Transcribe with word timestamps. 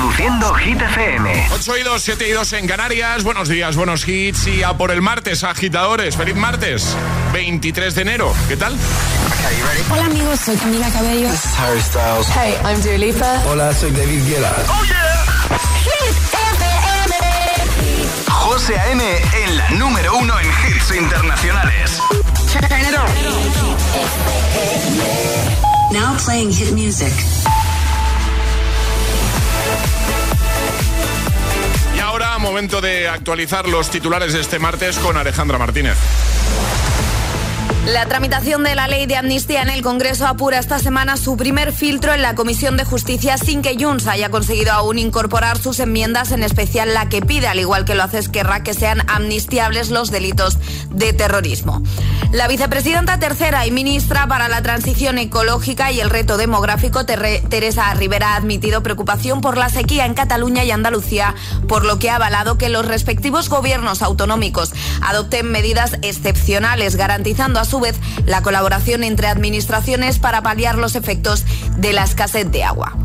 Reproduciendo 0.00 0.54
Hit 0.54 0.80
FM. 0.80 1.48
8 1.52 1.76
y 1.76 1.82
2, 1.82 2.02
7 2.02 2.28
y 2.28 2.32
2 2.32 2.52
en 2.54 2.66
Canarias. 2.66 3.22
Buenos 3.22 3.50
días, 3.50 3.76
buenos 3.76 4.08
hits. 4.08 4.46
Y 4.46 4.62
a 4.62 4.72
por 4.72 4.90
el 4.92 5.02
martes, 5.02 5.44
agitadores. 5.44 6.16
Feliz 6.16 6.36
martes, 6.36 6.96
23 7.34 7.94
de 7.94 8.00
enero. 8.00 8.32
¿Qué 8.48 8.56
tal? 8.56 8.74
Hola 9.90 10.06
amigos, 10.06 10.40
soy 10.40 10.56
Camila 10.56 10.88
Cabello. 10.90 11.28
This 11.28 11.44
is 11.44 11.58
Harry 11.58 11.80
Styles. 11.82 12.26
Hey, 12.28 12.56
I'm 12.64 12.80
Dua 12.80 12.96
Lipa. 12.96 13.42
Hola, 13.46 13.74
soy 13.74 13.90
David 13.90 14.26
Guetta. 14.26 14.54
Oh 14.68 14.84
yeah. 14.86 15.58
Hit 15.84 16.16
FM. 16.56 17.14
José 18.30 18.78
A.M. 18.78 19.04
en 19.44 19.58
la 19.58 19.68
número 19.72 20.16
uno 20.16 20.40
en 20.40 20.46
hits 20.46 20.94
internacionales. 20.96 22.00
Now 25.92 26.16
playing 26.16 26.52
hit 26.52 26.72
music. 26.72 27.12
Momento 32.40 32.80
de 32.80 33.08
actualizar 33.08 33.68
los 33.68 33.90
titulares 33.90 34.32
de 34.32 34.40
este 34.40 34.58
martes 34.58 34.98
con 34.98 35.16
Alejandra 35.16 35.58
Martínez. 35.58 35.96
La 37.86 38.04
tramitación 38.04 38.62
de 38.62 38.74
la 38.74 38.88
ley 38.88 39.06
de 39.06 39.16
amnistía 39.16 39.62
en 39.62 39.70
el 39.70 39.80
Congreso 39.80 40.26
apura 40.26 40.58
esta 40.58 40.78
semana 40.78 41.16
su 41.16 41.38
primer 41.38 41.72
filtro 41.72 42.12
en 42.12 42.20
la 42.20 42.34
Comisión 42.34 42.76
de 42.76 42.84
Justicia 42.84 43.38
sin 43.38 43.62
que 43.62 43.74
Junts 43.82 44.06
haya 44.06 44.30
conseguido 44.30 44.72
aún 44.72 44.98
incorporar 44.98 45.56
sus 45.56 45.80
enmiendas, 45.80 46.30
en 46.30 46.42
especial 46.42 46.92
la 46.92 47.08
que 47.08 47.22
pide, 47.22 47.48
al 47.48 47.58
igual 47.58 47.86
que 47.86 47.94
lo 47.94 48.02
hace 48.02 48.18
Esquerra, 48.18 48.62
que 48.62 48.74
sean 48.74 49.02
amnistiables 49.08 49.90
los 49.90 50.10
delitos 50.10 50.58
de 50.90 51.14
terrorismo. 51.14 51.82
La 52.32 52.48
vicepresidenta 52.48 53.18
tercera 53.18 53.66
y 53.66 53.70
ministra 53.70 54.28
para 54.28 54.48
la 54.48 54.62
transición 54.62 55.18
ecológica 55.18 55.90
y 55.90 56.00
el 56.00 56.10
reto 56.10 56.36
demográfico, 56.36 57.04
Teresa 57.04 57.92
Rivera, 57.94 58.34
ha 58.34 58.36
admitido 58.36 58.82
preocupación 58.82 59.40
por 59.40 59.56
la 59.56 59.70
sequía 59.70 60.04
en 60.04 60.14
Cataluña 60.14 60.64
y 60.64 60.70
Andalucía, 60.70 61.34
por 61.66 61.84
lo 61.84 61.98
que 61.98 62.10
ha 62.10 62.16
avalado 62.16 62.58
que 62.58 62.68
los 62.68 62.86
respectivos 62.86 63.48
gobiernos 63.48 64.02
autonómicos 64.02 64.74
adopten 65.00 65.50
medidas 65.50 65.96
excepcionales, 66.02 66.94
garantizando 66.94 67.58
a 67.58 67.64
su 67.70 67.80
vez 67.80 67.96
la 68.26 68.42
colaboración 68.42 69.04
entre 69.04 69.28
administraciones 69.28 70.18
para 70.18 70.42
paliar 70.42 70.76
los 70.76 70.96
efectos 70.96 71.44
de 71.76 71.92
la 71.92 72.04
escasez 72.04 72.50
de 72.50 72.64
agua. 72.64 72.96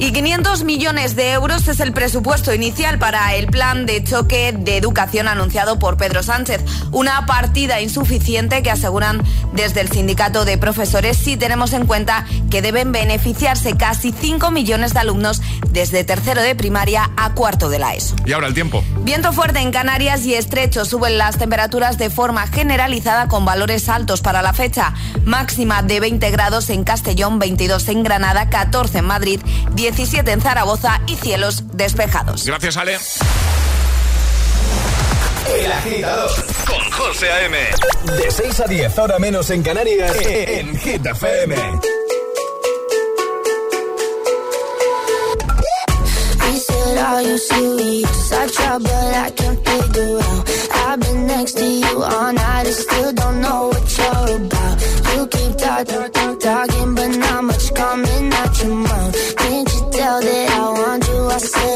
Y 0.00 0.12
500 0.12 0.64
millones 0.64 1.14
de 1.14 1.32
euros 1.32 1.68
es 1.68 1.78
el 1.78 1.92
presupuesto 1.92 2.54
inicial 2.54 2.98
para 2.98 3.34
el 3.34 3.48
plan 3.48 3.84
de 3.84 4.02
choque 4.02 4.54
de 4.58 4.78
educación 4.78 5.28
anunciado 5.28 5.78
por 5.78 5.98
Pedro 5.98 6.22
Sánchez. 6.22 6.64
Una 6.90 7.26
partida 7.26 7.82
insuficiente 7.82 8.62
que 8.62 8.70
aseguran 8.70 9.22
desde 9.52 9.82
el 9.82 9.90
sindicato 9.90 10.46
de 10.46 10.56
profesores 10.56 11.18
si 11.18 11.36
tenemos 11.36 11.74
en 11.74 11.86
cuenta 11.86 12.24
que 12.50 12.62
deben 12.62 12.92
beneficiarse 12.92 13.76
casi 13.76 14.10
5 14.10 14.50
millones 14.50 14.94
de 14.94 15.00
alumnos 15.00 15.42
desde 15.70 16.02
tercero 16.02 16.40
de 16.40 16.54
primaria 16.54 17.10
a 17.18 17.34
cuarto 17.34 17.68
de 17.68 17.78
la 17.78 17.94
ESO. 17.94 18.16
Y 18.24 18.32
ahora 18.32 18.46
el 18.46 18.54
tiempo. 18.54 18.82
Viento 19.02 19.34
fuerte 19.34 19.58
en 19.58 19.70
Canarias 19.70 20.24
y 20.24 20.34
estrecho. 20.34 20.86
Suben 20.86 21.18
las 21.18 21.36
temperaturas 21.36 21.98
de 21.98 22.08
forma 22.08 22.46
generalizada 22.46 23.28
con 23.28 23.44
valores 23.44 23.90
altos 23.90 24.09
para 24.20 24.42
la 24.42 24.52
fecha. 24.52 24.94
Máxima 25.24 25.82
de 25.82 26.00
20 26.00 26.30
grados 26.32 26.68
en 26.70 26.82
Castellón, 26.82 27.38
22 27.38 27.88
en 27.88 28.02
Granada, 28.02 28.50
14 28.50 28.98
en 28.98 29.04
Madrid, 29.04 29.40
17 29.74 30.28
en 30.32 30.40
Zaragoza 30.40 31.00
y 31.06 31.14
cielos 31.14 31.64
despejados. 31.72 32.44
Gracias, 32.44 32.76
Ale. 32.76 32.98
El 35.56 35.72
agitador 35.72 36.30
con 36.66 36.90
José 36.90 37.30
A.M. 37.30 37.58
De 38.16 38.30
6 38.30 38.60
a 38.60 38.64
10, 38.66 38.98
ahora 38.98 39.18
menos 39.18 39.50
en 39.50 39.62
Canarias, 39.62 40.16
en 40.24 40.76
Hit 40.78 41.06
FM. 41.06 41.99
Are 47.10 47.22
you 47.22 47.38
serious? 47.38 48.32
I 48.32 48.46
try, 48.46 48.78
but 48.78 49.14
I 49.26 49.30
can't 49.30 49.58
figure 49.66 50.18
out. 50.28 50.42
I've 50.86 51.00
been 51.00 51.26
next 51.26 51.54
to 51.58 51.66
you 51.66 52.02
all 52.04 52.32
night 52.32 52.66
and 52.66 52.76
still 52.84 53.12
don't 53.12 53.40
know 53.40 53.66
what 53.72 53.98
you're 53.98 54.36
about. 54.36 54.76
You 55.12 55.26
keep 55.26 55.52
talking, 55.58 56.38
talking, 56.38 56.94
but 56.94 57.08
not 57.24 57.42
much 57.44 57.74
coming 57.74 58.32
out 58.32 58.62
your 58.62 58.74
mouth. 58.76 59.36
Can't 59.38 59.68
you 59.74 59.82
tell 59.90 60.20
that 60.20 60.50
I 60.52 60.70
want 60.78 61.08
you? 61.08 61.20
I 61.36 61.38
say 61.38 61.69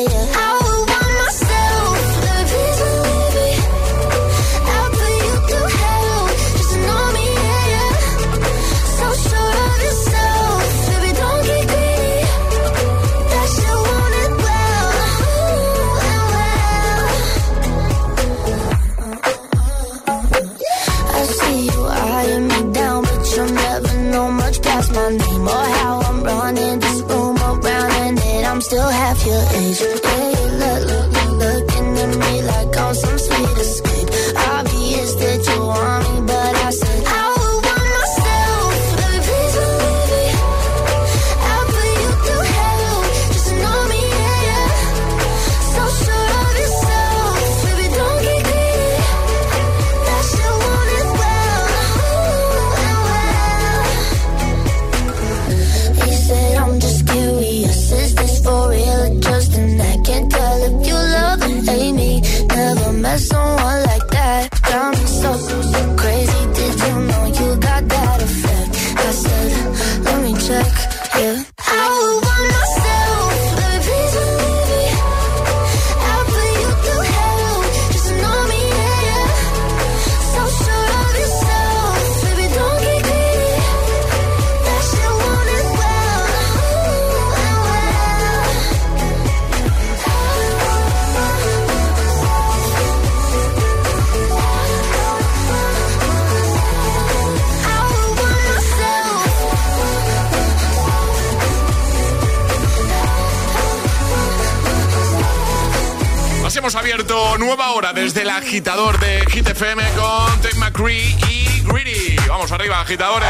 nueva 107.38 107.72
hora 107.72 107.92
desde 107.92 108.22
el 108.22 108.30
agitador 108.30 108.98
de 109.00 109.24
Hit 109.30 109.48
FM 109.48 109.82
con 109.96 110.40
Tate 110.40 110.56
McCree 110.56 111.16
y 111.28 111.62
Greedy. 111.64 112.16
Vamos 112.28 112.52
arriba, 112.52 112.80
agitadores. 112.80 113.28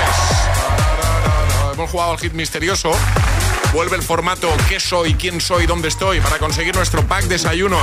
Hemos 1.73 1.91
jugado 1.91 2.13
al 2.13 2.19
hit 2.19 2.33
misterioso. 2.35 2.93
Vuelve 3.73 3.97
el 3.97 4.03
formato 4.03 4.49
¿Qué 4.69 4.79
soy? 4.79 5.15
¿Quién 5.15 5.41
soy? 5.41 5.67
¿Dónde 5.67 5.89
estoy? 5.89 6.21
Para 6.21 6.39
conseguir 6.39 6.77
nuestro 6.77 7.07
pack 7.07 7.25
desayuno. 7.25 7.79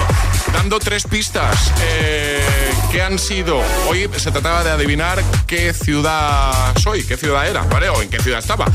Dando 0.53 0.79
tres 0.79 1.03
pistas. 1.03 1.73
Eh, 1.81 2.71
¿Qué 2.91 3.01
han 3.01 3.17
sido? 3.17 3.61
Hoy 3.89 4.09
se 4.15 4.31
trataba 4.31 4.63
de 4.63 4.71
adivinar 4.71 5.21
qué 5.47 5.73
ciudad 5.73 6.75
soy, 6.77 7.03
qué 7.05 7.17
ciudad 7.17 7.47
era, 7.47 7.63
¿vale? 7.63 7.89
O 7.89 8.01
en 8.01 8.09
qué 8.09 8.19
ciudad 8.19 8.39
estaba. 8.39 8.65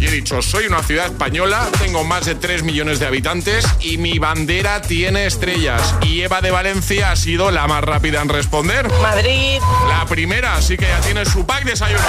Y 0.00 0.06
he 0.06 0.10
dicho, 0.10 0.40
soy 0.40 0.66
una 0.66 0.82
ciudad 0.82 1.06
española, 1.06 1.68
tengo 1.78 2.04
más 2.04 2.24
de 2.24 2.34
3 2.34 2.62
millones 2.62 3.00
de 3.00 3.06
habitantes 3.06 3.66
y 3.80 3.98
mi 3.98 4.18
bandera 4.18 4.80
tiene 4.80 5.26
estrellas. 5.26 5.94
Y 6.00 6.22
Eva 6.22 6.40
de 6.40 6.50
Valencia 6.50 7.12
ha 7.12 7.16
sido 7.16 7.50
la 7.50 7.66
más 7.66 7.84
rápida 7.84 8.22
en 8.22 8.30
responder. 8.30 8.90
Madrid. 9.02 9.60
La 9.88 10.06
primera, 10.06 10.56
así 10.56 10.78
que 10.78 10.86
ya 10.86 11.00
tiene 11.02 11.26
su 11.26 11.44
pack 11.44 11.64
desayuno. 11.64 12.02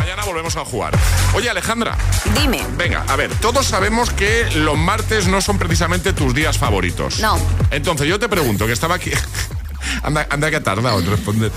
Mañana 0.00 0.24
volvemos 0.24 0.56
a 0.56 0.64
jugar. 0.64 0.98
Oye, 1.34 1.48
Alejandra. 1.48 1.96
Dime. 2.36 2.64
Venga, 2.76 3.04
a 3.06 3.14
ver, 3.14 3.30
todos 3.36 3.66
sabemos 3.66 4.10
que 4.10 4.50
los 4.56 4.76
martes 4.76 5.28
no 5.28 5.40
son 5.40 5.56
precisamente 5.56 6.12
tus 6.12 6.34
días 6.34 6.58
favoritos. 6.58 7.20
No. 7.20 7.38
Entonces 7.70 8.08
yo 8.08 8.18
te 8.18 8.28
pregunto, 8.28 8.66
que 8.66 8.72
estaba 8.72 8.96
aquí... 8.96 9.12
anda, 10.02 10.26
anda 10.28 10.50
que 10.50 10.56
ha 10.56 10.62
tardado 10.64 10.98
en 10.98 11.08
responder. 11.08 11.52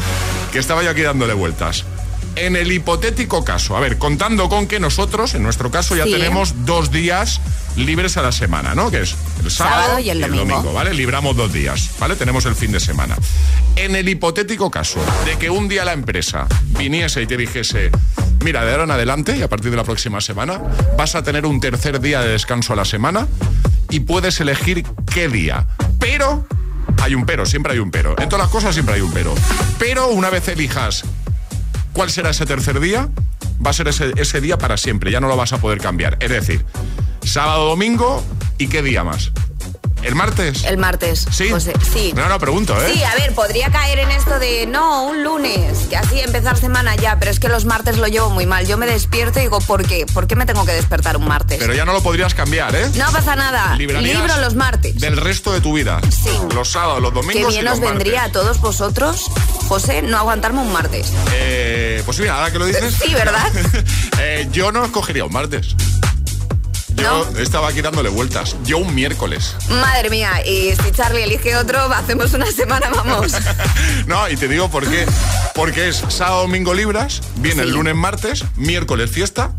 Que 0.52 0.60
estaba 0.60 0.84
yo 0.84 0.92
aquí 0.92 1.02
dándole 1.02 1.34
vueltas. 1.34 1.84
En 2.36 2.56
el 2.56 2.72
hipotético 2.72 3.44
caso, 3.44 3.76
a 3.76 3.80
ver, 3.80 3.98
contando 3.98 4.48
con 4.48 4.68
que 4.68 4.80
nosotros, 4.80 5.34
en 5.34 5.42
nuestro 5.42 5.72
caso, 5.72 5.96
ya 5.96 6.04
Sí. 6.04 6.12
tenemos 6.12 6.66
dos 6.66 6.92
días 6.92 7.42
libres 7.76 8.16
a 8.18 8.22
la 8.22 8.32
semana, 8.32 8.76
¿no? 8.76 8.92
Que 8.92 9.02
es 9.02 9.16
el 9.44 9.50
sábado, 9.50 9.82
Sábado 9.82 10.00
y 10.00 10.10
el 10.12 10.22
domingo. 10.22 10.72
¿vale? 10.74 10.94
Libramos 10.94 11.36
dos 11.36 11.52
días, 11.52 11.90
¿vale? 12.00 12.16
Tenemos 12.16 12.46
el 12.46 12.56
fin 12.56 12.72
de 12.72 12.80
semana. 12.80 13.16
En 13.76 13.96
el 13.96 14.08
hipotético 14.08 14.70
caso 14.70 15.00
de 15.26 15.38
que 15.38 15.50
un 15.50 15.68
día 15.68 15.84
la 15.86 15.94
empresa 15.94 16.48
viniese 16.78 17.22
y 17.24 17.28
te 17.28 17.38
dijese, 17.38 17.90
mira, 18.44 18.64
de 18.66 18.72
ahora 18.72 18.84
en 18.84 18.92
adelante 18.92 19.36
y 19.38 19.42
a 19.42 19.50
partir 19.50 19.72
de 19.72 19.78
la 19.78 19.84
próxima 19.84 20.22
semana 20.22 20.62
vas 20.98 21.16
a 21.16 21.24
tener 21.24 21.46
un 21.46 21.60
tercer 21.60 22.00
día 22.00 22.22
de 22.22 22.30
descanso 22.30 22.74
a 22.74 22.76
la 22.76 22.86
semana 22.86 23.28
y 23.90 24.02
puedes 24.02 24.40
elegir 24.42 24.86
qué 25.12 25.28
día. 25.28 25.68
Pero, 26.00 26.48
hay 27.02 27.16
un 27.16 27.26
pero, 27.26 27.46
siempre 27.48 27.74
hay 27.74 27.80
un 27.80 27.90
pero. 27.92 28.16
En 28.20 28.30
todas 28.30 28.46
las 28.46 28.52
cosas 28.52 28.74
siempre 28.76 28.96
hay 28.96 29.02
un 29.02 29.12
pero. 29.12 29.34
Pero 29.80 30.08
una 30.10 30.30
vez 30.30 30.48
elijas 30.48 31.04
cuál 31.98 32.12
será 32.12 32.30
ese 32.30 32.46
tercer 32.46 32.80
día, 32.80 33.10
va 33.66 33.72
a 33.72 33.74
ser 33.74 33.88
ese, 33.88 34.14
ese 34.18 34.40
día 34.40 34.60
para 34.60 34.78
siempre, 34.78 35.10
ya 35.10 35.20
no 35.20 35.28
lo 35.28 35.36
vas 35.36 35.52
a 35.54 35.58
poder 35.58 35.80
cambiar. 35.80 36.16
Es 36.20 36.30
decir, 36.30 36.64
sábado, 37.24 37.70
domingo 37.70 38.24
y 38.60 38.68
qué 38.68 38.84
día 38.84 39.04
más. 39.04 39.32
¿El 40.04 40.14
martes? 40.14 40.64
El 40.64 40.78
martes. 40.78 41.26
¿Sí? 41.32 41.48
Pues, 41.50 41.66
eh, 41.68 41.74
sí. 41.92 42.14
No, 42.16 42.30
no, 42.30 42.40
pregunto, 42.40 42.80
¿eh? 42.82 42.92
Sí, 42.94 43.04
a 43.04 43.16
ver, 43.16 43.34
podría 43.34 43.72
caer 43.72 43.98
en 43.98 44.12
esto 44.12 44.38
de 44.38 44.68
no, 44.68 45.08
un 45.08 45.24
lunes, 45.24 45.88
que 45.90 45.98
así 45.98 46.20
empezar 46.20 46.56
semana 46.56 46.96
ya, 46.96 47.18
pero 47.18 47.32
es 47.32 47.40
que 47.40 47.50
los 47.50 47.66
martes 47.66 47.98
lo 47.98 48.06
llevo 48.06 48.30
muy 48.30 48.46
mal. 48.46 48.68
Yo 48.68 48.78
me 48.78 48.86
despierto 48.86 49.40
y 49.40 49.44
digo, 49.44 49.60
¿por 49.60 49.86
qué? 49.86 50.06
¿Por 50.06 50.28
qué 50.28 50.36
me 50.36 50.46
tengo 50.46 50.66
que 50.66 50.74
despertar 50.74 51.18
un 51.18 51.28
martes? 51.28 51.58
Pero 51.58 51.74
ya 51.74 51.84
no 51.84 51.94
lo 51.94 52.04
podrías 52.04 52.36
cambiar, 52.36 52.76
¿eh? 52.76 52.90
No 52.96 53.12
pasa 53.12 53.36
nada. 53.36 53.76
Librarías 53.76 54.22
Libro 54.22 54.42
los 54.42 54.54
martes. 54.54 55.00
Del 55.00 55.18
resto 55.18 55.52
de 55.52 55.62
tu 55.62 55.74
vida. 55.74 56.00
Sí. 56.12 56.30
Los 56.54 56.70
sábados, 56.70 57.02
los 57.02 57.14
domingos. 57.14 57.34
Qué 57.34 57.42
y 57.42 57.54
bien 57.54 57.66
los 57.66 57.74
os 57.74 57.80
vendría 57.80 58.26
a 58.26 58.32
todos 58.32 58.62
vosotros, 58.62 59.32
José, 59.68 60.02
no 60.02 60.18
aguantarme 60.18 60.62
un 60.62 60.72
martes. 60.72 61.12
Eh, 61.34 62.02
pues 62.06 62.20
mira, 62.20 62.36
ahora 62.38 62.52
que 62.52 62.60
lo 62.60 62.66
dices. 62.66 62.96
Sí, 63.02 63.14
¿verdad? 63.14 63.52
Eh, 64.20 64.48
yo 64.52 64.72
no 64.72 64.84
escogería 64.84 65.26
un 65.26 65.32
martes. 65.32 65.76
Yo 66.96 67.28
estaba 67.38 67.70
aquí 67.70 67.82
dándole 67.82 68.10
vueltas. 68.10 68.56
Yo 68.64 68.80
un 68.80 68.96
miércoles. 68.96 69.56
Madre 69.70 70.10
mía, 70.10 70.44
y 70.44 70.74
si 70.76 70.92
Charlie 70.92 71.24
elige 71.24 71.56
otro, 71.56 71.80
hacemos 71.94 72.34
una 72.34 72.52
semana, 72.52 72.90
vamos. 72.90 73.34
no, 74.08 74.28
y 74.28 74.36
te 74.36 74.48
digo 74.48 74.72
por 74.72 74.90
qué. 74.90 75.06
Porque 75.54 75.90
es 75.90 76.04
sábado, 76.10 76.42
domingo 76.42 76.74
libras, 76.74 77.22
viene 77.38 77.62
el 77.62 77.72
lunes, 77.72 77.96
martes, 77.96 78.44
miércoles 78.56 79.12
fiesta, 79.12 79.52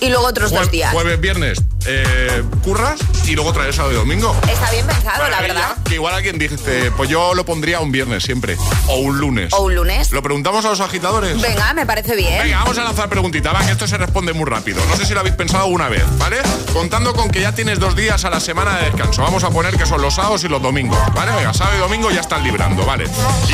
Y 0.00 0.08
luego 0.08 0.26
otros 0.26 0.50
dos 0.50 0.70
días. 0.70 0.92
jueves, 0.92 1.20
viernes 1.20 1.58
eh, 1.86 2.42
curras 2.62 3.00
y 3.26 3.34
luego 3.34 3.52
traes 3.52 3.76
sábado 3.76 3.94
y 3.94 3.96
domingo. 3.96 4.36
Está 4.48 4.70
bien 4.70 4.86
pensado, 4.86 5.28
la 5.28 5.40
verdad. 5.40 5.76
Que 5.84 5.94
igual 5.94 6.14
alguien 6.14 6.38
dice, 6.38 6.90
pues 6.96 7.08
yo 7.08 7.34
lo 7.34 7.44
pondría 7.44 7.80
un 7.80 7.92
viernes 7.92 8.22
siempre. 8.22 8.56
O 8.88 8.96
un 8.96 9.18
lunes. 9.18 9.52
O 9.52 9.62
un 9.62 9.74
lunes. 9.74 10.10
¿Lo 10.12 10.22
preguntamos 10.22 10.64
a 10.64 10.70
los 10.70 10.80
agitadores? 10.80 11.40
Venga, 11.40 11.72
me 11.74 11.86
parece 11.86 12.16
bien. 12.16 12.42
Venga, 12.42 12.58
vamos 12.58 12.78
a 12.78 12.84
lanzar 12.84 13.08
preguntita, 13.08 13.52
va, 13.52 13.64
que 13.64 13.72
esto 13.72 13.86
se 13.86 13.96
responde 13.96 14.32
muy 14.32 14.44
rápido. 14.44 14.82
No 14.88 14.96
sé 14.96 15.06
si 15.06 15.14
lo 15.14 15.20
habéis 15.20 15.36
pensado 15.36 15.66
una 15.66 15.88
vez, 15.88 16.04
¿vale? 16.18 16.38
Contando 16.72 17.14
con 17.14 17.30
que 17.30 17.40
ya 17.40 17.54
tienes 17.54 17.78
dos 17.78 17.96
días 17.96 18.24
a 18.24 18.30
la 18.30 18.40
semana 18.40 18.76
de 18.78 18.86
descanso. 18.86 19.22
Vamos 19.22 19.44
a 19.44 19.50
poner 19.50 19.76
que 19.76 19.86
son 19.86 20.02
los 20.02 20.14
sábados 20.14 20.44
y 20.44 20.48
los 20.48 20.62
domingos, 20.62 20.98
¿vale? 21.14 21.32
Venga, 21.32 21.54
sábado 21.54 21.76
y 21.76 21.80
domingo 21.80 22.10
ya 22.10 22.20
están 22.20 22.44
librando, 22.44 22.84
¿vale? 22.84 23.04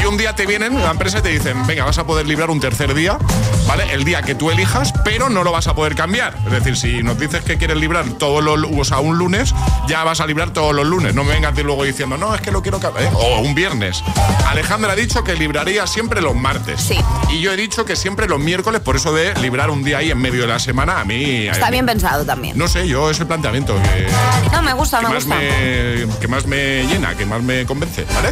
Y 0.01 0.05
un 0.05 0.17
día 0.17 0.35
te 0.35 0.47
vienen 0.47 0.83
la 0.83 0.91
empresa 0.91 1.19
y 1.19 1.23
te 1.23 1.29
dicen, 1.29 1.67
venga, 1.67 1.85
vas 1.85 1.99
a 1.99 2.07
poder 2.07 2.27
librar 2.27 2.51
un 2.51 2.61
tercer 2.61 2.95
día, 2.95 3.19
¿vale? 3.67 3.93
El 3.93 4.05
día 4.05 4.23
que 4.23 4.35
tú 4.35 4.51
elijas, 4.51 4.93
pero 5.05 5.29
no 5.29 5.45
lo 5.45 5.53
vas 5.53 5.67
a 5.67 5.75
poder 5.75 5.95
cambiar. 5.95 6.37
Es 6.47 6.53
decir, 6.53 6.77
si 6.77 7.03
nos 7.03 7.19
dices 7.19 7.43
que 7.43 7.57
quieres 7.57 7.77
librar 7.77 8.16
todos 8.19 8.43
los, 8.43 8.59
o 8.77 8.85
sea, 8.85 8.99
un 9.01 9.19
lunes, 9.19 9.55
ya 9.89 10.05
vas 10.05 10.21
a 10.21 10.27
librar 10.27 10.51
todos 10.53 10.75
los 10.75 10.87
lunes. 10.87 11.15
No 11.15 11.25
me 11.25 11.33
vengas 11.35 11.55
ti 11.55 11.63
luego 11.63 11.85
diciendo, 11.85 12.17
no, 12.17 12.35
es 12.35 12.41
que 12.41 12.51
lo 12.51 12.63
quiero 12.63 12.81
cambiar. 12.81 13.05
¿eh? 13.07 13.11
O 13.15 13.41
un 13.41 13.55
viernes. 13.55 14.03
Alejandra 14.47 14.93
ha 14.93 14.97
dicho 14.97 15.25
que 15.25 15.35
libraría 15.35 15.87
siempre 15.87 16.21
los 16.21 16.35
martes. 16.35 16.81
Sí. 16.81 16.99
Y 17.31 17.41
yo 17.41 17.53
he 17.53 17.57
dicho 17.57 17.85
que 17.85 17.97
siempre 17.97 18.27
los 18.29 18.39
miércoles, 18.39 18.81
por 18.81 18.97
eso 18.97 19.13
de 19.13 19.35
librar 19.41 19.71
un 19.71 19.83
día 19.85 19.99
ahí 19.99 20.11
en 20.11 20.19
medio 20.19 20.43
de 20.43 20.49
la 20.49 20.59
semana, 20.59 21.01
a 21.01 21.05
mí... 21.05 21.47
Está 21.47 21.67
a 21.67 21.71
mí- 21.71 21.77
bien 21.77 21.87
pensado 21.87 22.25
también. 22.25 22.57
No 22.59 22.69
sé, 22.69 22.87
yo 22.89 23.11
ese 23.11 23.27
planteamiento 23.27 23.75
que, 23.83 24.07
No, 24.53 24.63
me 24.63 24.73
gusta, 24.73 24.99
que 25.01 25.07
me 25.07 25.13
más 25.15 25.25
gusta. 25.25 25.39
me, 25.41 26.07
que 26.21 26.29
más 26.29 26.47
me 26.47 26.85
llena, 26.87 27.15
que 27.17 27.27
más 27.27 27.43
me 27.43 27.67
convence, 27.67 28.05
¿vale? 28.15 28.31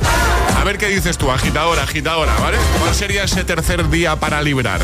A 0.59 0.65
ver 0.65 0.79
qué 0.79 0.89
dices 0.89 1.19
tú, 1.19 1.31
agitadora, 1.31 1.83
agitadora, 1.83 2.35
¿vale? 2.41 2.57
¿Cuál 2.81 2.95
sería 2.95 3.25
ese 3.25 3.45
tercer 3.45 3.89
día 3.91 4.17
para 4.17 4.41
librar? 4.43 4.81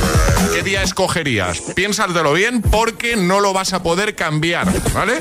¿Qué 0.55 0.63
día 0.63 0.83
escogerías? 0.83 1.61
Piénsatelo 1.75 2.33
bien 2.33 2.61
porque 2.63 3.17
no 3.17 3.41
lo 3.41 3.53
vas 3.53 3.73
a 3.73 3.83
poder 3.83 4.15
cambiar, 4.15 4.69
¿vale? 4.95 5.19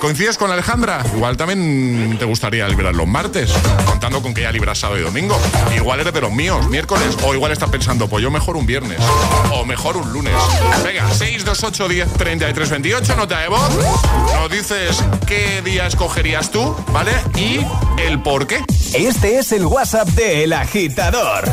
¿Coincides 0.00 0.36
con 0.38 0.50
Alejandra? 0.50 1.04
Igual 1.14 1.36
también 1.36 2.16
te 2.18 2.24
gustaría 2.24 2.66
librar 2.68 2.94
los 2.94 3.06
martes, 3.06 3.52
contando 3.86 4.22
con 4.22 4.34
que 4.34 4.42
ya 4.42 4.52
libras 4.52 4.78
sábado 4.78 5.00
y 5.00 5.02
domingo. 5.02 5.38
Igual 5.74 6.00
eres 6.00 6.12
de 6.12 6.20
los 6.20 6.32
míos, 6.32 6.68
miércoles, 6.68 7.16
o 7.24 7.34
igual 7.34 7.52
estás 7.52 7.70
pensando, 7.70 8.08
pues 8.08 8.22
yo 8.22 8.30
mejor 8.30 8.56
un 8.56 8.66
viernes, 8.66 8.98
o 9.52 9.64
mejor 9.64 9.96
un 9.96 10.12
lunes. 10.12 10.34
Venga, 10.84 11.08
628 11.10 11.88
10 11.88 12.12
33 12.14 12.70
28, 12.70 13.16
nota 13.16 13.40
de 13.40 13.48
voz. 13.48 13.70
Nos 14.34 14.50
dices 14.50 15.02
qué 15.26 15.62
día 15.62 15.86
escogerías 15.86 16.50
tú, 16.50 16.74
¿vale? 16.92 17.12
Y 17.36 17.60
el 18.00 18.22
por 18.22 18.46
qué. 18.46 18.64
Este 18.94 19.38
es 19.38 19.52
el 19.52 19.66
WhatsApp 19.66 20.08
de 20.08 20.44
El 20.44 20.52
Agitador. 20.52 21.44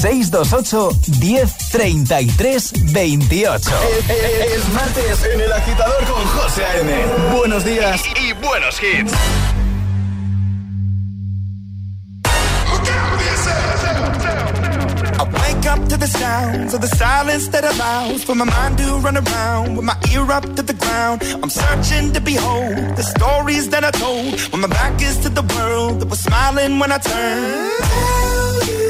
628 0.00 1.20
10 1.20 1.68
33 1.72 2.72
28. 2.92 3.70
Es 4.08 4.68
martes 4.72 5.24
en 5.30 5.40
El 5.42 5.52
Agitador 5.52 6.04
con 6.06 6.26
José 6.26 6.64
A.M. 6.64 6.90
Buenos 7.36 7.66
días 7.66 8.00
y 8.16 8.32
buenos 8.32 8.80
hits. 8.82 9.12
I 15.18 15.22
wake 15.22 15.66
up 15.66 15.86
to 15.90 15.98
the 15.98 16.06
sounds 16.06 16.72
of 16.72 16.80
the 16.80 16.88
silence 16.96 17.48
that 17.48 17.64
allows 17.64 18.24
for 18.24 18.34
my 18.34 18.46
mind 18.46 18.78
to 18.78 18.96
run 19.04 19.18
around 19.18 19.76
with 19.76 19.84
my 19.84 19.96
ear 20.14 20.32
up 20.32 20.44
to 20.56 20.62
the 20.62 20.72
ground. 20.72 21.22
I'm 21.42 21.50
searching 21.50 22.14
to 22.14 22.20
behold 22.22 22.96
the 22.96 23.02
stories 23.02 23.68
that 23.68 23.84
I 23.84 23.90
told 23.90 24.40
when 24.50 24.62
my 24.62 24.68
back 24.68 25.02
is 25.02 25.18
to 25.18 25.28
the 25.28 25.42
world 25.56 26.00
that 26.00 26.08
was 26.08 26.20
smiling 26.20 26.78
when 26.78 26.90
I 26.90 26.96
turned. 26.96 28.89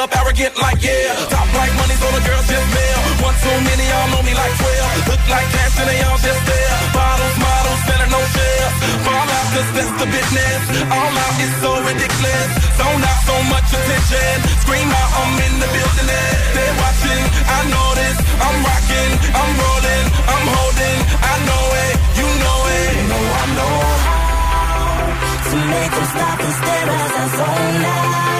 Club 0.00 0.16
arrogant 0.24 0.56
like 0.56 0.80
yeah. 0.80 1.12
Top 1.28 1.48
like 1.60 1.72
money, 1.76 1.96
so 2.00 2.08
the 2.16 2.22
girls 2.24 2.46
just 2.48 2.68
mail. 2.72 3.00
One 3.20 3.36
too 3.36 3.58
many, 3.68 3.84
y'all 3.84 4.08
know 4.12 4.22
me 4.24 4.32
like 4.32 4.54
12. 4.56 5.12
Look 5.12 5.22
like 5.28 5.48
cash 5.52 5.76
and 5.76 5.88
they 5.92 6.00
all 6.08 6.16
just 6.16 6.42
there. 6.48 6.72
Bottles, 6.96 7.36
models, 7.36 7.82
better 7.84 8.08
no 8.08 8.20
shares. 8.32 8.74
Fall 9.04 9.28
out, 9.36 9.46
cause 9.52 9.70
that's 9.76 9.92
the 10.00 10.08
business. 10.08 10.60
All 10.88 11.12
out 11.24 11.36
is 11.44 11.52
so 11.60 11.70
ridiculous. 11.84 12.48
Zone 12.80 13.02
out 13.04 13.20
so 13.28 13.36
much 13.52 13.68
attention. 13.76 14.36
Scream 14.64 14.88
out, 14.88 15.10
I'm 15.20 15.36
in 15.36 15.54
the 15.60 15.68
building. 15.68 16.08
They're 16.56 16.76
watching, 16.80 17.24
I 17.44 17.60
know 17.68 17.88
this. 18.00 18.16
I'm 18.40 18.56
rocking, 18.64 19.12
I'm 19.36 19.52
rolling, 19.60 20.06
I'm 20.32 20.46
holding. 20.48 20.98
I 21.28 21.34
know 21.44 21.64
it, 21.84 21.94
you 22.16 22.28
know 22.40 22.60
it. 22.72 22.88
You 22.96 23.04
know 23.12 23.24
I 23.36 23.44
know 23.58 23.76
how 24.08 25.50
to 25.50 25.56
make 25.60 25.92
them 25.92 26.06
stop 26.08 26.38
and 26.40 26.54
stare 26.56 26.88
as 26.88 27.12
I 27.20 27.24
zone 27.36 27.84
out. 27.84 28.39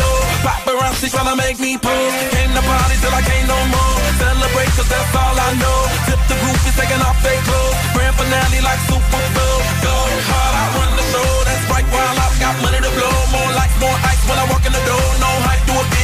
Paparazzi 1.01 1.17
tryna 1.17 1.35
make 1.35 1.59
me 1.59 1.77
pose. 1.77 2.13
Came 2.29 2.53
to 2.53 2.61
party 2.61 2.95
till 3.01 3.13
I 3.13 3.21
can't 3.21 3.47
no 3.47 3.57
more. 3.73 3.97
Celebrate 4.21 4.71
cause 4.77 4.89
that's 4.89 5.15
all 5.17 5.33
I 5.33 5.49
know. 5.57 5.79
Tip 6.05 6.21
the 6.29 6.35
roof 6.45 6.61
is 6.67 6.75
taking 6.77 7.01
off 7.01 7.17
their 7.23 7.41
clothes. 7.41 7.75
Grand 7.93 8.15
finale 8.15 8.61
like 8.61 8.81
Super 8.85 9.25
Bowl. 9.33 9.59
Go 9.81 9.95
hard, 10.29 10.53
I 10.61 10.65
run 10.77 10.91
the 10.97 11.05
show. 11.09 11.29
That's 11.47 11.65
right 11.73 11.87
while 11.89 12.17
I've 12.21 12.37
got 12.37 12.55
money 12.61 12.79
to 12.85 12.91
blow. 12.93 13.15
More 13.33 13.51
lights, 13.57 13.77
more 13.81 13.97
ice 14.13 14.21
when 14.29 14.37
I 14.37 14.45
walk 14.45 14.63
in 14.65 14.73
the 14.73 14.83
door. 14.85 15.07
No 15.17 15.29
hype, 15.41 15.65
do 15.65 15.73
it 15.73 16.00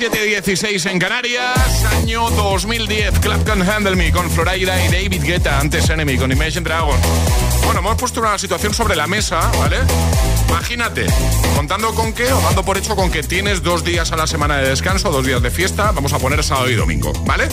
7-16 0.00 0.90
en 0.90 0.98
Canarias, 0.98 1.84
año 1.84 2.30
2010. 2.30 3.18
Club 3.18 3.44
Can 3.44 3.60
Handle 3.60 3.96
Me 3.96 4.10
con 4.10 4.30
Florida 4.30 4.82
y 4.82 4.88
David 4.88 5.22
Guetta, 5.22 5.60
antes 5.60 5.90
Enemy 5.90 6.16
con 6.16 6.32
Imagine 6.32 6.62
Dragons. 6.62 6.98
Bueno, 7.64 7.80
hemos 7.80 7.96
puesto 7.96 8.20
una 8.20 8.38
situación 8.38 8.72
sobre 8.72 8.96
la 8.96 9.06
mesa, 9.06 9.40
¿vale? 9.58 9.76
Imagínate, 10.48 11.04
contando 11.54 11.94
con 11.94 12.14
que, 12.14 12.32
o 12.32 12.40
dando 12.40 12.64
por 12.64 12.78
hecho 12.78 12.96
con 12.96 13.10
que 13.10 13.22
tienes 13.22 13.62
dos 13.62 13.84
días 13.84 14.10
a 14.10 14.16
la 14.16 14.26
semana 14.26 14.56
de 14.56 14.70
descanso, 14.70 15.10
dos 15.10 15.26
días 15.26 15.42
de 15.42 15.50
fiesta, 15.50 15.92
vamos 15.92 16.14
a 16.14 16.18
poner 16.18 16.42
sábado 16.42 16.70
y 16.70 16.74
domingo, 16.74 17.12
¿vale? 17.26 17.48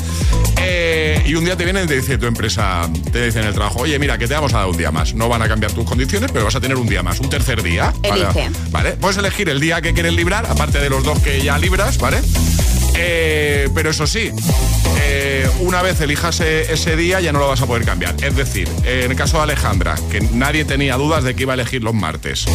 Eh, 0.60 1.22
y 1.26 1.36
un 1.36 1.46
día 1.46 1.56
te 1.56 1.66
viene 1.66 1.84
y 1.84 1.88
te 1.88 1.96
dice 1.98 2.18
tu 2.18 2.26
empresa, 2.26 2.90
te 3.12 3.26
dice 3.26 3.40
en 3.40 3.48
el 3.48 3.54
trabajo, 3.54 3.82
oye, 3.82 4.00
mira, 4.00 4.18
que 4.18 4.28
te 4.28 4.34
vamos 4.34 4.54
a 4.54 4.60
dar 4.60 4.68
un 4.68 4.78
día 4.78 4.92
más. 4.92 5.14
No 5.14 5.30
van 5.30 5.42
a 5.42 5.48
cambiar 5.48 5.74
tus 5.74 5.86
condiciones, 5.86 6.32
pero 6.32 6.46
vas 6.46 6.56
a 6.56 6.62
tener 6.62 6.78
un 6.78 6.88
día 6.88 7.04
más, 7.04 7.20
un 7.20 7.30
tercer 7.30 7.62
día. 7.62 7.94
Elige. 8.02 8.50
¿Vale? 8.72 8.94
Puedes 8.94 9.18
elegir 9.18 9.50
el 9.50 9.60
día 9.60 9.82
que 9.82 9.94
quieres 9.94 10.14
librar, 10.14 10.46
aparte 10.46 10.80
de 10.80 10.90
los 10.90 11.04
dos 11.04 11.20
que 11.20 11.42
ya 11.44 11.58
libras, 11.58 11.98
¿vale? 12.00 12.22
Eh, 12.98 13.70
pero 13.74 13.92
eso 13.92 14.08
sí, 14.08 14.32
eh, 15.02 15.48
una 15.60 15.82
vez 15.82 16.02
elijas 16.02 16.40
e-, 16.42 16.74
ese 16.74 16.96
día 16.96 17.22
ya 17.22 17.32
no 17.32 17.40
lo 17.40 17.48
vas 17.48 17.62
a 17.62 17.68
poder 17.68 17.86
cambiar. 17.86 18.16
Es 18.24 18.36
decir, 18.36 18.68
en 18.84 19.12
el 19.12 19.18
caso 19.18 19.38
de 19.38 19.44
Alejandra, 19.44 19.96
que 20.12 20.22
nadie 20.22 20.66
tenía 20.66 20.96
dudas 20.98 21.24
de 21.24 21.36
que 21.36 21.44
iba 21.44 21.54
a 21.54 21.56
elegir 21.56 21.84
los 21.84 21.94
martes. 21.94 22.46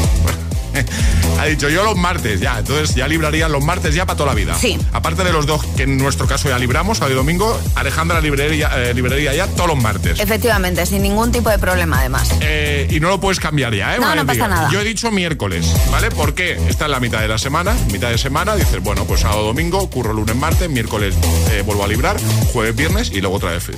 ha 1.41 1.45
dicho 1.47 1.69
yo 1.69 1.85
los 1.85 1.97
martes, 1.97 2.41
ya. 2.41 2.59
Entonces 2.59 2.95
ya 2.95 3.09
librarían 3.09 3.52
los 3.52 3.64
martes 3.64 3.95
ya 3.95 4.07
para 4.07 4.17
toda 4.17 4.31
la 4.31 4.35
vida. 4.35 4.55
Sí. 4.55 4.79
Aparte 4.93 5.25
de 5.25 5.33
los 5.33 5.47
dos 5.47 5.64
que 5.76 5.85
en 5.85 5.99
nuestro 5.99 6.26
caso 6.26 6.49
ya 6.49 6.59
libramos, 6.59 6.99
sábado 6.99 7.14
y 7.14 7.17
domingo, 7.17 7.59
Alejandra 7.75 8.21
libraría, 8.21 8.71
eh, 8.76 8.95
libraría 8.95 9.35
ya 9.35 9.47
todos 9.47 9.69
los 9.69 9.83
martes. 9.83 10.21
Efectivamente, 10.21 10.85
sin 10.87 11.02
ningún 11.02 11.33
tipo 11.33 11.50
de 11.50 11.59
problema 11.59 12.00
además. 12.00 12.29
Eh, 12.41 12.88
y 12.91 13.00
no 13.00 13.09
lo 13.09 13.21
puedes 13.21 13.41
cambiar 13.41 13.75
ya, 13.75 13.97
¿eh? 13.97 13.99
No, 14.00 14.14
no 14.14 14.26
pasa 14.26 14.49
nada. 14.49 14.69
Yo 14.71 14.81
he 14.81 14.85
dicho 14.85 15.11
miércoles, 15.11 15.67
¿vale? 15.91 16.11
Porque 16.11 16.59
está 16.69 16.87
en 16.87 16.93
la 16.93 17.00
mitad 17.00 17.21
de 17.21 17.29
la 17.29 17.38
semana, 17.38 17.75
mitad 17.91 18.11
de 18.11 18.19
semana, 18.19 18.57
dices, 18.57 18.83
bueno, 18.83 19.05
pues 19.05 19.21
sábado, 19.21 19.45
domingo, 19.45 19.88
curro 19.91 20.12
lunes, 20.12 20.37
martes, 20.37 20.69
miércoles 20.69 21.14
eh, 21.50 21.62
vuelvo 21.64 21.85
a 21.85 21.88
librar, 21.88 22.17
jueves, 22.52 22.75
viernes 22.76 23.11
y 23.11 23.21
luego 23.21 23.37
otra 23.37 23.50
vez. 23.50 23.71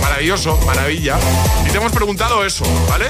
Maravilloso, 0.00 0.58
maravilla. 0.66 1.18
Y 1.66 1.70
te 1.70 1.76
hemos 1.78 1.92
preguntado 1.92 2.44
eso, 2.44 2.64
¿vale? 2.88 3.06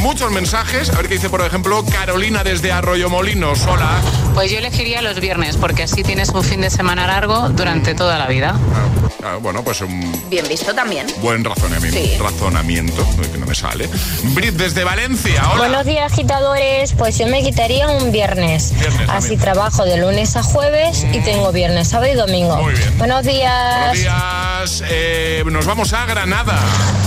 Muchos 0.00 0.30
mensajes, 0.30 0.90
a 0.90 0.96
ver 0.96 1.08
qué 1.08 1.14
dice, 1.14 1.30
por 1.30 1.40
ejemplo, 1.40 1.84
Carolina 1.84 2.44
desde 2.46 2.70
Arroyo 2.70 3.10
Molinos. 3.10 3.66
Hola. 3.66 4.25
Pues 4.36 4.50
yo 4.52 4.58
elegiría 4.58 5.00
los 5.00 5.18
viernes, 5.18 5.56
porque 5.56 5.84
así 5.84 6.02
tienes 6.02 6.28
un 6.28 6.44
fin 6.44 6.60
de 6.60 6.68
semana 6.68 7.06
largo 7.06 7.48
durante 7.48 7.94
toda 7.94 8.18
la 8.18 8.26
vida. 8.26 8.54
Ah, 9.24 9.38
bueno, 9.40 9.64
pues 9.64 9.80
un 9.80 10.28
Bien 10.28 10.46
visto 10.46 10.74
también. 10.74 11.06
buen 11.22 11.42
razonamiento. 11.42 11.98
Sí. 11.98 12.16
Razonamiento, 12.18 13.04
que 13.32 13.38
no 13.38 13.46
me 13.46 13.54
sale. 13.54 13.88
Brit 14.34 14.54
desde 14.54 14.84
Valencia. 14.84 15.42
Hola. 15.52 15.56
Buenos 15.68 15.86
días, 15.86 16.12
agitadores. 16.12 16.92
Pues 16.92 17.16
yo 17.16 17.26
me 17.28 17.42
quitaría 17.42 17.88
un 17.88 18.12
viernes. 18.12 18.74
Viernes 18.78 19.00
Así 19.08 19.20
también. 19.30 19.40
trabajo 19.40 19.84
de 19.86 19.96
lunes 19.96 20.36
a 20.36 20.42
jueves 20.42 21.06
y 21.12 21.20
tengo 21.20 21.50
viernes, 21.50 21.88
sábado 21.88 22.12
y 22.12 22.14
domingo. 22.14 22.56
Muy 22.62 22.74
bien. 22.74 22.98
Buenos 22.98 23.24
días. 23.24 23.78
Buenos 23.78 23.98
días. 23.98 24.82
Eh, 24.90 25.42
nos 25.46 25.64
vamos 25.64 25.94
a 25.94 26.04
Granada. 26.04 26.60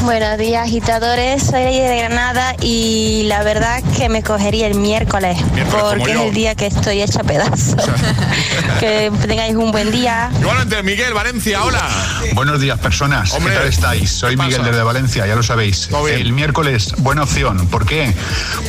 Buenos 0.04 0.38
días, 0.40 0.66
agitadores. 0.68 1.44
Soy 1.44 1.62
de 1.64 1.98
Granada 2.00 2.56
y 2.62 3.24
la 3.28 3.44
verdad 3.44 3.84
que 3.96 4.10
me 4.10 4.24
cogería 4.24 4.66
el 4.68 4.76
miércoles, 4.76 5.38
porque 5.72 6.12
es 6.12 6.20
el 6.20 6.34
día 6.34 6.56
que 6.56 6.66
estoy 6.66 7.02
hecha 7.02 7.19
pedazos. 7.24 7.76
que 8.80 9.12
tengáis 9.28 9.56
un 9.56 9.72
buen 9.72 9.92
día. 9.92 10.32
Igualmente, 10.40 10.82
Miguel, 10.84 11.14
Valencia, 11.14 11.64
hola. 11.64 11.88
Buenos 12.34 12.62
días, 12.62 12.80
personas. 12.80 13.34
Hombre, 13.34 13.54
¿Qué 13.54 13.60
tal 13.60 13.68
estáis? 13.68 14.12
Soy. 14.12 14.38
Miguel 14.38 14.64
desde 14.64 14.84
Valencia, 14.84 15.28
ya 15.28 15.36
lo 15.36 15.44
sabéis. 15.44 15.90
El 16.10 16.34
miércoles, 16.34 16.94
buena 17.00 17.24
opción. 17.24 17.68
¿Por 17.68 17.86
qué? 17.86 18.14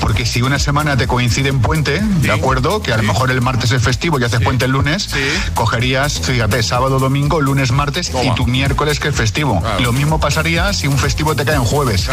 Porque 0.01 0.27
si 0.27 0.43
una 0.43 0.59
semana 0.59 0.97
te 0.97 1.07
coincide 1.07 1.49
en 1.49 1.61
puente, 1.61 2.01
¿de 2.01 2.33
acuerdo? 2.33 2.83
Que 2.83 2.93
a 2.93 2.97
lo 2.97 3.03
mejor 3.05 3.31
el 3.31 3.41
martes 3.41 3.71
es 3.73 3.83
festivo 3.83 4.19
y 4.19 4.25
haces 4.25 4.41
puente 4.41 4.65
el 4.65 4.73
lunes, 4.73 5.09
cogerías, 5.55 6.21
fíjate, 6.21 6.63
sábado, 6.63 6.99
domingo, 6.99 7.41
lunes, 7.41 7.71
martes 7.73 8.11
y 8.23 8.31
tu 8.35 8.47
miércoles 8.47 8.99
que 9.01 9.09
es 9.09 9.15
festivo. 9.15 9.63
Lo 9.81 9.93
mismo 9.93 10.19
pasaría 10.21 10.73
si 10.73 10.87
un 10.87 10.99
festivo 10.99 11.35
te 11.37 11.45
cae 11.45 11.57
en 11.57 11.65
jueves. 11.65 12.09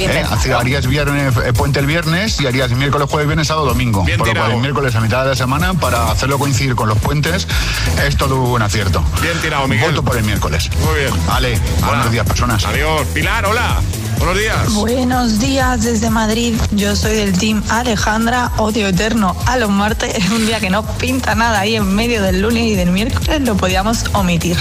¿Eh? 0.00 0.24
Hace- 0.30 0.52
Harías 0.52 0.86
viernes, 0.86 1.34
eh, 1.44 1.52
puente 1.52 1.80
el 1.80 1.86
viernes 1.86 2.40
y 2.40 2.46
harías 2.46 2.70
miércoles, 2.70 3.08
jueves, 3.10 3.26
viernes, 3.26 3.48
sábado, 3.48 3.66
domingo. 3.66 4.04
Bien 4.04 4.18
Por 4.18 4.28
lo 4.28 4.34
cual 4.34 4.52
el 4.52 4.58
miércoles 4.58 4.94
a 4.94 5.00
mitad 5.00 5.22
de 5.24 5.30
la 5.30 5.36
semana 5.36 5.74
para 5.82 6.12
hacerlo 6.12 6.38
coincidir 6.38 6.76
con 6.76 6.88
los 6.88 6.98
puentes 6.98 7.48
es 8.06 8.16
todo 8.16 8.40
un 8.40 8.62
acierto. 8.62 9.04
Bien 9.20 9.36
tirado, 9.42 9.66
Miguel. 9.66 9.90
Voto 9.90 10.04
por 10.04 10.16
el 10.16 10.22
miércoles. 10.22 10.70
Muy 10.80 11.00
bien. 11.00 11.26
Vale, 11.26 11.60
buenos 11.84 12.10
días, 12.12 12.24
personas. 12.24 12.64
Adiós. 12.64 13.04
Pilar, 13.12 13.44
hola. 13.44 13.82
Buenos 14.18 14.38
días. 14.38 14.74
Buenos 14.74 15.40
días 15.40 15.82
desde 15.82 16.08
Madrid. 16.08 16.54
Yo 16.70 16.94
soy 16.94 17.16
del 17.16 17.36
team 17.36 17.60
Alejandra, 17.68 18.52
odio 18.58 18.86
eterno 18.86 19.34
a 19.46 19.56
los 19.56 19.68
martes. 19.68 20.14
Es 20.14 20.30
un 20.30 20.46
día 20.46 20.60
que 20.60 20.70
no 20.70 20.86
pinta 20.86 21.34
nada 21.34 21.58
ahí 21.58 21.74
en 21.74 21.92
medio 21.92 22.22
del 22.22 22.40
lunes 22.40 22.62
y 22.62 22.76
del 22.76 22.92
miércoles 22.92 23.40
lo 23.40 23.56
podíamos 23.56 24.04
omitir. 24.12 24.56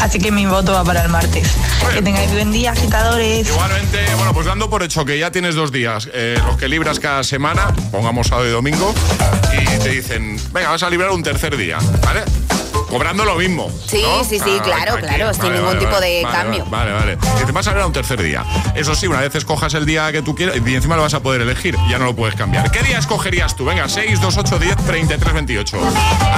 Así 0.00 0.18
que 0.18 0.32
mi 0.32 0.46
voto 0.46 0.72
va 0.72 0.82
para 0.82 1.02
el 1.02 1.10
martes. 1.10 1.50
Que 1.92 2.00
tengáis 2.00 2.32
buen 2.32 2.52
día, 2.52 2.72
agitadores. 2.72 3.50
Igualmente, 3.50 3.98
bueno, 4.16 4.32
pues 4.32 4.46
dando 4.46 4.70
por 4.70 4.82
hecho 4.82 5.04
que 5.04 5.18
ya 5.18 5.30
tienes 5.30 5.54
dos 5.54 5.72
días, 5.72 6.08
eh, 6.14 6.40
los 6.46 6.56
que 6.56 6.68
libras 6.68 6.98
cada 6.98 7.22
semana, 7.22 7.74
pongamos 7.90 8.28
sábado 8.28 8.48
y 8.48 8.52
domingo, 8.52 8.94
y 9.60 9.78
te 9.78 9.88
dicen, 9.88 10.38
venga, 10.52 10.70
vas 10.70 10.82
a 10.82 10.90
librar 10.90 11.10
un 11.10 11.22
tercer 11.22 11.56
día, 11.56 11.78
¿vale? 12.04 12.22
Cobrando 12.92 13.24
lo 13.24 13.36
mismo. 13.36 13.70
Sí, 13.86 14.02
¿no? 14.02 14.22
sí, 14.22 14.38
sí, 14.38 14.60
claro, 14.62 14.96
claro, 14.98 15.32
sin 15.32 15.54
ningún 15.54 15.78
tipo 15.78 15.98
de 15.98 16.26
cambio. 16.30 16.66
Vale, 16.66 16.92
vale. 16.92 17.18
Y 17.42 17.46
te 17.46 17.52
vas 17.52 17.66
a 17.66 17.70
librar 17.70 17.86
un 17.86 17.92
tercer 17.94 18.22
día. 18.22 18.44
Eso 18.74 18.94
sí, 18.94 19.06
una 19.06 19.20
vez 19.20 19.34
escojas 19.34 19.72
el 19.72 19.86
día 19.86 20.12
que 20.12 20.20
tú 20.20 20.34
quieras, 20.34 20.56
y 20.56 20.74
encima 20.74 20.96
lo 20.96 21.02
vas 21.02 21.14
a 21.14 21.20
poder 21.20 21.40
elegir, 21.40 21.74
ya 21.88 21.98
no 21.98 22.04
lo 22.04 22.14
puedes 22.14 22.34
cambiar. 22.34 22.70
¿Qué 22.70 22.82
día 22.82 22.98
escogerías 22.98 23.56
tú? 23.56 23.64
Venga, 23.64 23.88
6, 23.88 24.20
2, 24.20 24.36
8, 24.36 24.58
10, 24.58 24.76
33, 24.76 25.32
28. 25.32 25.78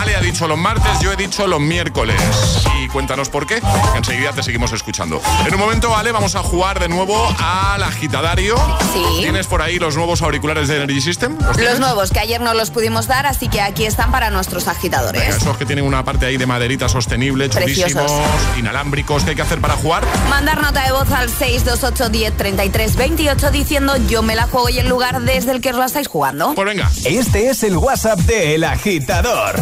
Ale 0.00 0.14
ha 0.14 0.20
dicho 0.20 0.46
los 0.46 0.56
martes, 0.56 1.00
yo 1.00 1.10
he 1.10 1.16
dicho 1.16 1.44
los 1.48 1.60
miércoles. 1.60 2.20
Y 2.80 2.86
cuéntanos 2.86 3.30
por 3.30 3.48
qué, 3.48 3.60
que 3.60 3.98
enseguida 3.98 4.32
te 4.32 4.44
seguimos 4.44 4.72
escuchando. 4.72 5.20
En 5.44 5.54
un 5.54 5.60
momento, 5.60 5.96
Ale, 5.96 6.12
vamos 6.12 6.36
a 6.36 6.44
jugar 6.44 6.78
de 6.78 6.88
nuevo 6.88 7.34
al 7.40 7.82
agitadario. 7.82 8.54
Sí. 8.92 9.02
¿Tienes 9.22 9.48
por 9.48 9.60
ahí 9.60 9.80
los 9.80 9.96
nuevos 9.96 10.22
auriculares 10.22 10.68
de 10.68 10.76
Energy 10.76 11.00
System? 11.00 11.36
Los 11.58 11.80
nuevos 11.80 12.12
que 12.12 12.20
ayer 12.20 12.40
no 12.40 12.54
los 12.54 12.70
pudimos 12.70 13.08
dar, 13.08 13.26
así 13.26 13.48
que 13.48 13.60
aquí 13.60 13.86
están 13.86 14.12
para 14.12 14.30
nuestros 14.30 14.68
agitadores. 14.68 15.20
Venga, 15.20 15.36
esos 15.36 15.56
que 15.56 15.66
tienen 15.66 15.84
una 15.84 16.04
parte 16.04 16.26
ahí 16.26 16.36
de 16.36 16.43
maderita 16.46 16.88
sostenible, 16.88 17.48
chulísimos, 17.48 18.10
inalámbricos, 18.58 19.24
¿qué 19.24 19.30
hay 19.30 19.36
que 19.36 19.42
hacer 19.42 19.60
para 19.60 19.74
jugar? 19.74 20.04
Mandar 20.28 20.60
nota 20.60 20.84
de 20.84 20.92
voz 20.92 21.10
al 21.10 21.28
628 21.28 22.08
10 22.08 22.36
33 22.36 22.96
28 22.96 23.50
diciendo 23.50 23.96
yo 24.08 24.22
me 24.22 24.34
la 24.34 24.46
juego 24.46 24.68
y 24.68 24.78
el 24.78 24.88
lugar 24.88 25.20
desde 25.22 25.52
el 25.52 25.60
que 25.60 25.70
os 25.70 25.76
la 25.76 25.86
estáis 25.86 26.08
jugando. 26.08 26.54
Pues 26.54 26.66
venga. 26.66 26.90
Este 27.04 27.48
es 27.50 27.62
el 27.62 27.76
WhatsApp 27.76 28.18
de 28.20 28.54
El 28.54 28.64
Agitador. 28.64 29.56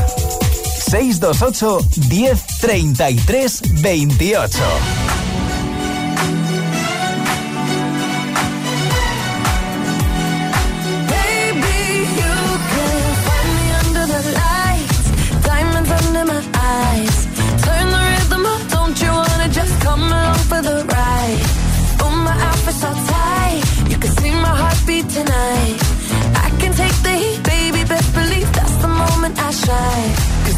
628 0.91 1.79
10 2.09 2.47
33 2.61 3.83
28. 3.83 4.59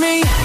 me. 0.00 0.39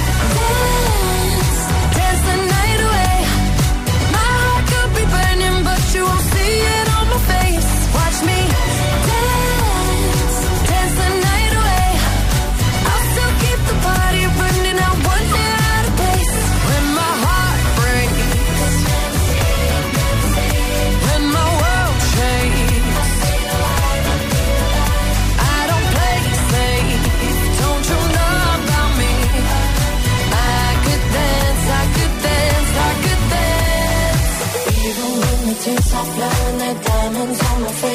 Diamonds 37.25 37.43
on 37.43 37.61
my 37.61 37.71
face. 37.71 37.94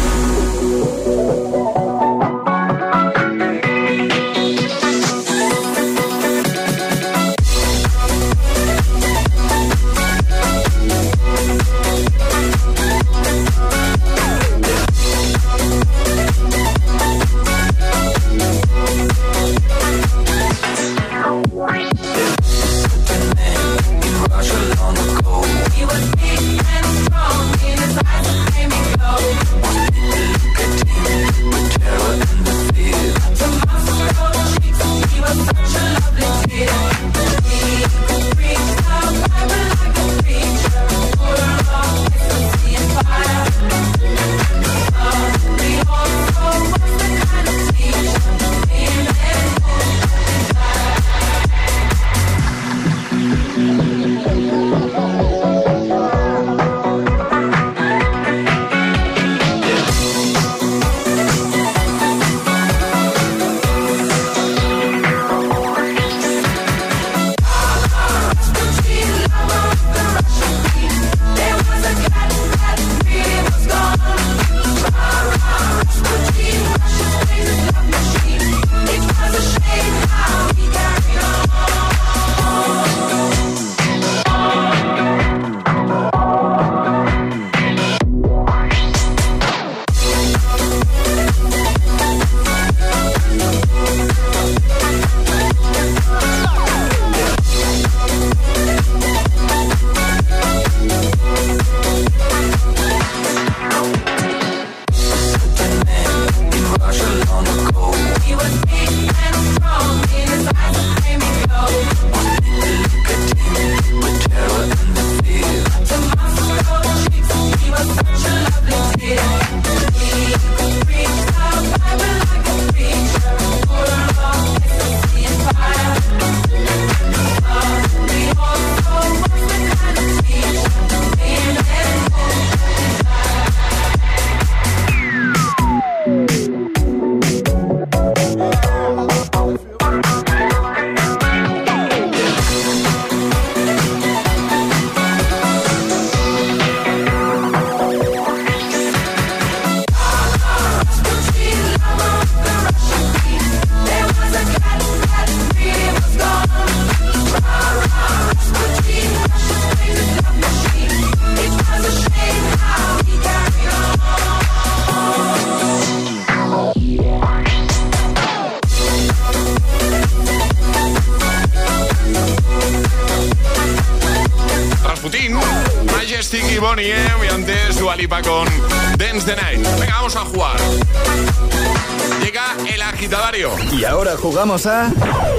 Jugamos 184.51 184.65
a 184.65 184.91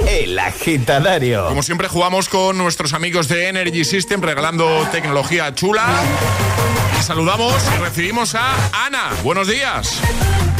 El 0.09 0.39
Agitadario. 0.39 1.45
Como 1.47 1.61
siempre 1.61 1.87
jugamos 1.87 2.29
con 2.29 2.57
nuestros 2.57 2.93
amigos 2.93 3.27
de 3.27 3.47
Energy 3.47 3.85
System 3.85 4.21
regalando 4.21 4.87
tecnología 4.91 5.53
chula. 5.53 5.85
Y 6.99 7.03
saludamos 7.03 7.53
y 7.75 7.79
recibimos 7.79 8.33
a 8.33 8.55
Ana. 8.85 9.11
Buenos 9.23 9.47
días. 9.47 9.99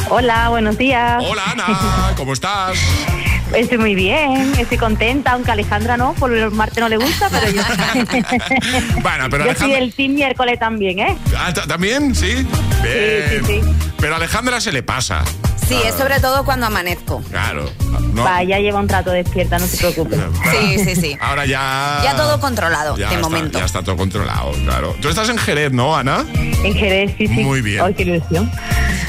Hola, 0.08 0.50
buenos 0.50 0.78
días. 0.78 1.24
Hola 1.26 1.42
Ana, 1.50 2.12
¿cómo 2.16 2.32
estás? 2.32 2.78
Estoy 3.52 3.78
muy 3.78 3.96
bien, 3.96 4.54
estoy 4.56 4.78
contenta, 4.78 5.32
aunque 5.32 5.50
Alejandra 5.50 5.96
no, 5.96 6.12
por 6.14 6.32
el 6.32 6.50
martes 6.52 6.78
no 6.78 6.88
le 6.88 6.96
gusta, 6.96 7.28
pero 7.30 7.50
yo. 7.50 7.62
bueno, 9.02 9.28
pero 9.30 9.46
yo 9.46 9.54
soy 9.56 9.72
el 9.72 9.92
team 9.92 10.14
miércoles 10.14 10.60
también, 10.60 11.00
¿eh? 11.00 11.16
Ah, 11.36 11.52
¿También? 11.52 12.14
¿Sí? 12.14 12.46
Bien. 12.82 13.24
Sí, 13.28 13.38
sí, 13.46 13.60
sí. 13.62 13.90
Pero 13.98 14.14
a 14.14 14.16
Alejandra 14.18 14.60
se 14.60 14.70
le 14.70 14.84
pasa. 14.84 15.24
Sí, 15.66 15.76
es 15.84 15.94
sobre 15.94 16.20
todo 16.20 16.44
cuando 16.44 16.66
amanezco. 16.66 17.22
Claro. 17.30 17.70
Va, 18.18 18.42
ya 18.42 18.58
lleva 18.58 18.80
un 18.80 18.88
rato 18.88 19.10
despierta, 19.10 19.58
no 19.58 19.66
se 19.66 19.76
preocupe. 19.78 20.16
Sí, 20.50 20.78
sí, 20.84 20.96
sí. 20.96 21.16
Ahora 21.20 21.46
ya. 21.46 22.00
Ya 22.02 22.16
todo 22.16 22.40
controlado, 22.40 22.96
Ya 22.96 23.08
de 23.08 23.14
está, 23.16 23.28
momento. 23.28 23.58
Ya 23.58 23.64
está 23.64 23.82
todo 23.82 23.96
controlado, 23.96 24.52
claro. 24.64 24.94
Tú 25.00 25.08
estás 25.08 25.28
en 25.28 25.38
Jerez, 25.38 25.72
¿no, 25.72 25.96
Ana? 25.96 26.24
En 26.34 26.74
Jerez, 26.74 27.14
sí, 27.18 27.26
sí. 27.26 27.42
Muy 27.42 27.60
bien. 27.60 27.82
Ay, 27.82 27.94
qué 27.94 28.02
ilusión. 28.02 28.50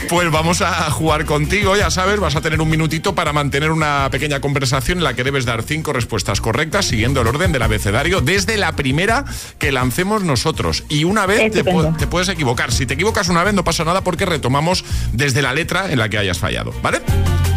Pues 0.09 0.29
vamos 0.29 0.61
a 0.61 0.89
jugar 0.91 1.25
contigo, 1.25 1.75
ya 1.75 1.89
sabes, 1.89 2.19
vas 2.19 2.35
a 2.35 2.41
tener 2.41 2.61
un 2.61 2.69
minutito 2.69 3.15
para 3.15 3.33
mantener 3.33 3.71
una 3.71 4.07
pequeña 4.11 4.39
conversación 4.39 4.99
en 4.99 5.03
la 5.03 5.15
que 5.15 5.23
debes 5.23 5.45
dar 5.45 5.63
cinco 5.63 5.93
respuestas 5.93 6.41
correctas 6.41 6.85
siguiendo 6.85 7.21
el 7.21 7.27
orden 7.27 7.51
del 7.51 7.63
abecedario 7.63 8.21
desde 8.21 8.57
la 8.57 8.73
primera 8.73 9.25
que 9.57 9.71
lancemos 9.71 10.23
nosotros. 10.23 10.83
Y 10.89 11.05
una 11.05 11.25
vez 11.25 11.51
te, 11.51 11.63
te 11.63 12.07
puedes 12.07 12.29
equivocar. 12.29 12.71
Si 12.71 12.85
te 12.85 12.93
equivocas 12.93 13.29
una 13.29 13.43
vez 13.43 13.55
no 13.55 13.63
pasa 13.63 13.83
nada 13.83 14.01
porque 14.01 14.25
retomamos 14.27 14.85
desde 15.11 15.41
la 15.41 15.53
letra 15.53 15.91
en 15.91 15.97
la 15.97 16.07
que 16.07 16.19
hayas 16.19 16.37
fallado, 16.37 16.71
¿vale? 16.83 17.01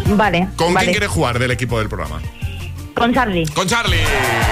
Vale. 0.09 0.49
¿Con 0.57 0.75
vale. 0.75 0.87
quién 0.87 0.93
quieres 0.95 1.11
jugar 1.11 1.39
del 1.39 1.51
equipo 1.51 1.79
del 1.79 1.89
programa? 1.89 2.21
Con 2.95 3.15
Charlie. 3.15 3.47
Con 3.55 3.69
Charlie. 3.69 4.01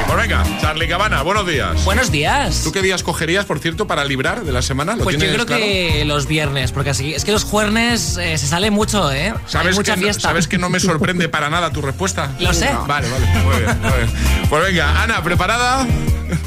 Pues 0.06 0.16
venga, 0.18 0.44
Charlie 0.60 0.86
Cabana, 0.86 1.22
buenos 1.22 1.44
días. 1.48 1.84
Buenos 1.84 2.12
días. 2.12 2.60
¿Tú 2.62 2.70
qué 2.70 2.80
días 2.80 3.02
cogerías, 3.02 3.44
por 3.44 3.58
cierto, 3.58 3.88
para 3.88 4.04
librar 4.04 4.44
de 4.44 4.52
la 4.52 4.62
semana? 4.62 4.94
¿Lo 4.94 5.02
Pues 5.02 5.16
yo 5.18 5.32
creo 5.32 5.46
claro? 5.46 5.60
que 5.64 6.04
los 6.06 6.28
viernes, 6.28 6.70
porque 6.70 6.90
así 6.90 7.12
es 7.12 7.24
que 7.24 7.32
los 7.32 7.42
jueves 7.42 8.16
eh, 8.18 8.38
se 8.38 8.46
sale 8.46 8.70
mucho, 8.70 9.10
¿eh? 9.10 9.30
Hay 9.30 9.34
¿Sabes 9.46 9.74
mucha 9.74 9.94
que, 9.94 10.00
no- 10.00 10.04
fiesta. 10.04 10.28
¿Sabes 10.28 10.46
que 10.46 10.58
no 10.58 10.68
me 10.68 10.78
sorprende 10.78 11.28
para 11.30 11.50
nada 11.50 11.70
tu 11.72 11.82
respuesta? 11.82 12.30
Lo 12.38 12.52
sé. 12.54 12.70
Vale, 12.86 13.08
vale, 13.10 13.26
muy 13.42 13.56
bien, 13.64 13.80
muy 13.82 13.90
bien. 13.90 14.10
Pues 14.48 14.62
venga, 14.64 15.02
Ana, 15.02 15.22
¿preparada? 15.24 15.84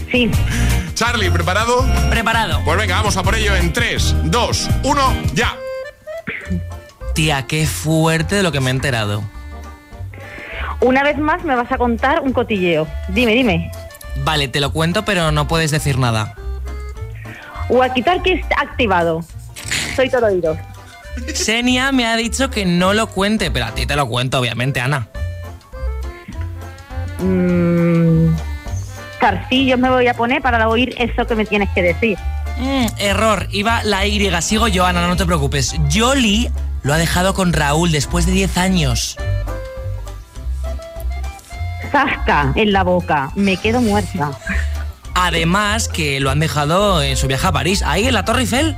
Sí. 0.09 0.31
Charlie, 0.93 1.29
¿preparado? 1.31 1.85
Preparado. 2.09 2.61
Pues 2.63 2.77
venga, 2.77 2.95
vamos 2.95 3.17
a 3.17 3.23
por 3.23 3.35
ello 3.35 3.53
en 3.57 3.73
3, 3.73 4.15
2, 4.23 4.69
1, 4.83 5.13
ya. 5.33 5.53
Tía, 7.19 7.47
qué 7.47 7.67
fuerte 7.67 8.35
de 8.35 8.43
lo 8.43 8.53
que 8.53 8.61
me 8.61 8.67
he 8.67 8.73
enterado. 8.73 9.21
Una 10.79 11.03
vez 11.03 11.17
más 11.17 11.43
me 11.43 11.53
vas 11.53 11.69
a 11.69 11.77
contar 11.77 12.21
un 12.21 12.31
cotilleo. 12.31 12.87
Dime, 13.09 13.33
dime. 13.33 13.69
Vale, 14.23 14.47
te 14.47 14.61
lo 14.61 14.71
cuento, 14.71 15.03
pero 15.03 15.29
no 15.33 15.45
puedes 15.45 15.69
decir 15.69 15.97
nada. 15.97 16.33
Walkie-talkie 17.67 18.39
está 18.39 18.61
activado. 18.61 19.19
Soy 19.97 20.09
todo 20.09 20.27
oídos. 20.27 20.57
Senia 21.33 21.91
me 21.91 22.05
ha 22.05 22.15
dicho 22.15 22.49
que 22.49 22.63
no 22.65 22.93
lo 22.93 23.07
cuente, 23.07 23.51
pero 23.51 23.65
a 23.65 23.71
ti 23.71 23.85
te 23.85 23.97
lo 23.97 24.07
cuento, 24.07 24.39
obviamente, 24.39 24.79
Ana. 24.79 25.09
Mm, 27.17 28.33
Zarcillos 29.19 29.77
me 29.77 29.89
voy 29.89 30.07
a 30.07 30.13
poner 30.13 30.41
para 30.41 30.69
oír 30.69 30.95
eso 30.97 31.27
que 31.27 31.35
me 31.35 31.45
tienes 31.45 31.67
que 31.71 31.81
decir. 31.81 32.17
Mm, 32.59 32.85
error, 32.97 33.49
iba 33.51 33.83
la 33.83 34.05
Y, 34.05 34.31
sigo 34.41 34.69
yo, 34.69 34.85
Ana, 34.85 35.05
no 35.05 35.17
te 35.17 35.25
preocupes. 35.25 35.75
Jolly 35.93 36.49
lo 36.83 36.93
ha 36.93 36.97
dejado 36.97 37.33
con 37.33 37.53
Raúl 37.53 37.91
después 37.91 38.25
de 38.25 38.31
10 38.31 38.57
años. 38.57 39.17
Zasca 41.91 42.53
en 42.55 42.71
la 42.71 42.83
boca. 42.83 43.31
Me 43.35 43.57
quedo 43.57 43.81
muerta. 43.81 44.31
Además 45.15 45.89
que 45.89 46.19
lo 46.19 46.29
han 46.29 46.39
dejado 46.39 47.01
en 47.01 47.17
su 47.17 47.27
viaje 47.27 47.47
a 47.47 47.51
París, 47.51 47.83
ahí 47.85 48.07
en 48.07 48.13
la 48.13 48.23
Torre 48.25 48.41
Eiffel. 48.41 48.77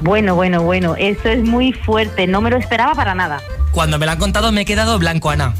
Bueno, 0.00 0.34
bueno, 0.34 0.62
bueno. 0.62 0.94
Eso 0.96 1.28
es 1.28 1.42
muy 1.42 1.72
fuerte. 1.72 2.26
No 2.26 2.40
me 2.40 2.50
lo 2.50 2.56
esperaba 2.56 2.94
para 2.94 3.14
nada. 3.14 3.42
Cuando 3.72 3.98
me 3.98 4.06
lo 4.06 4.12
han 4.12 4.18
contado 4.18 4.52
me 4.52 4.62
he 4.62 4.64
quedado 4.64 4.98
blanco, 4.98 5.30
Ana. 5.30 5.54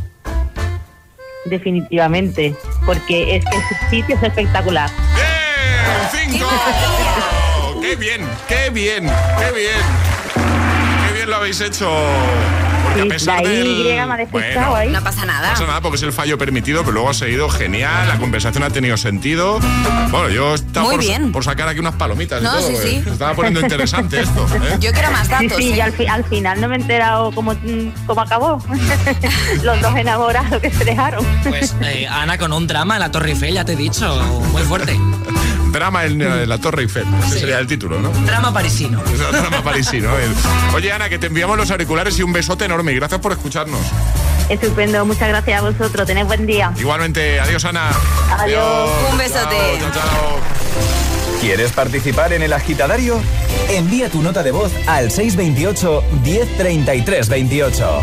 Definitivamente. 1.44 2.55
Porque 2.87 3.37
es 3.37 3.44
que 3.44 3.57
su 3.57 3.90
sitio 3.90 4.16
es 4.16 4.22
espectacular. 4.22 4.90
¡Bien! 5.14 6.31
¡Cinco! 6.33 6.48
¡Qué 7.83 7.96
bien! 7.96 8.27
¡Qué 8.46 8.70
bien! 8.70 9.05
¡Qué 9.38 9.53
bien! 9.53 10.08
¡Qué 11.29 11.31
bien 11.31 11.31
lo 11.31 11.37
habéis 11.37 11.61
hecho! 11.61 11.91
Porque 12.85 13.01
a 13.01 13.03
Sí, 13.05 13.09
pesar 13.11 13.43
la 13.43 13.49
del... 13.51 13.99
Ahí. 14.75 14.88
No 14.91 15.03
pasa 15.03 15.27
nada. 15.27 15.47
No 15.49 15.53
pasa 15.53 15.67
nada 15.67 15.81
porque 15.83 15.97
es 15.97 16.03
el 16.03 16.12
fallo 16.12 16.38
permitido, 16.38 16.81
pero 16.81 16.93
luego 16.93 17.11
ha 17.11 17.14
seguido 17.14 17.49
genial, 17.51 18.09
la 18.09 18.17
conversación 18.19 18.62
ha 18.64 18.71
tenido 18.71 18.97
sentido. 18.97 19.59
Bueno, 20.11 20.31
yo 20.31 20.55
estaba 20.55 20.87
Muy 20.87 20.97
por, 20.97 21.05
bien. 21.05 21.31
por 21.33 21.45
sacar 21.45 21.69
aquí 21.69 21.81
unas 21.81 21.95
palomitas 21.97 22.43
No, 22.43 22.49
y 22.59 22.62
todo. 22.62 22.69
sí, 22.69 22.73
porque 22.75 22.88
sí. 22.91 23.03
se 23.05 23.11
estaba 23.11 23.35
poniendo 23.35 23.61
interesante 23.61 24.21
esto. 24.23 24.47
¿eh? 24.55 24.77
Yo 24.81 24.93
quiero 24.93 25.11
más 25.11 25.27
Sí, 25.27 25.33
datos. 25.33 25.57
sí, 25.59 25.71
¿eh? 25.73 25.77
y 25.77 25.81
al, 25.81 25.93
fi- 25.93 26.07
al 26.07 26.25
final 26.25 26.61
no 26.62 26.69
me 26.69 26.77
he 26.77 26.81
enterado 26.81 27.31
cómo, 27.33 27.55
cómo 28.07 28.21
acabó. 28.23 28.62
Los 29.62 29.81
dos 29.83 29.97
enamorados 29.97 30.61
que 30.62 30.71
se 30.71 30.85
dejaron. 30.85 31.25
Pues 31.45 31.75
eh, 31.83 32.07
Ana 32.11 32.38
con 32.38 32.53
un 32.55 32.67
drama 32.67 32.95
en 32.95 33.01
la 33.01 33.11
Torre 33.12 33.31
Eiffel, 33.33 33.53
ya 33.55 33.64
te 33.67 33.75
he 33.75 33.77
dicho, 33.77 34.17
muy 34.53 34.62
fuerte. 34.62 34.99
Drama 35.73 36.05
en, 36.05 36.21
eh, 36.23 36.47
la 36.47 36.59
Torre 36.59 36.83
Eiffel, 36.83 37.05
ese 37.23 37.35
Sí. 37.35 37.41
sería 37.41 37.59
el 37.59 37.67
título, 37.67 38.01
¿no? 38.01 38.11
Drama 38.27 38.53
parisino. 38.53 39.01
Drama 39.33 39.63
parisino. 39.63 40.11
¿eh? 40.19 40.29
Oye, 40.75 40.93
Ana, 40.93 41.09
que 41.09 41.19
te 41.19 41.27
enviamos 41.27 41.57
los 41.57 41.71
auriculares 41.71 42.19
y 42.19 42.23
un 42.23 42.33
besote 42.33 42.65
enorme. 42.65 42.93
Y 42.93 42.97
gracias 42.97 43.21
por 43.21 43.33
escucharnos. 43.33 43.81
Estupendo, 44.49 45.05
muchas 45.05 45.29
gracias 45.29 45.61
a 45.63 45.65
vosotros. 45.71 46.07
Tened 46.07 46.27
buen 46.27 46.47
día. 46.47 46.73
Igualmente, 46.79 47.39
adiós, 47.39 47.65
Ana. 47.65 47.91
Adiós. 48.39 48.91
Un 49.13 49.19
besote. 49.19 49.57
Chao, 49.81 49.91
chao, 49.93 50.03
chao. 50.03 50.41
¿Quieres 51.41 51.71
participar 51.73 52.33
en 52.33 52.43
el 52.43 52.53
agitadario? 52.53 53.21
Envía 53.69 54.09
tu 54.11 54.23
nota 54.23 54.43
de 54.43 54.51
voz 54.51 54.73
al 54.87 55.11
628 55.11 56.03
1033 56.25 57.29
28. 57.29 58.03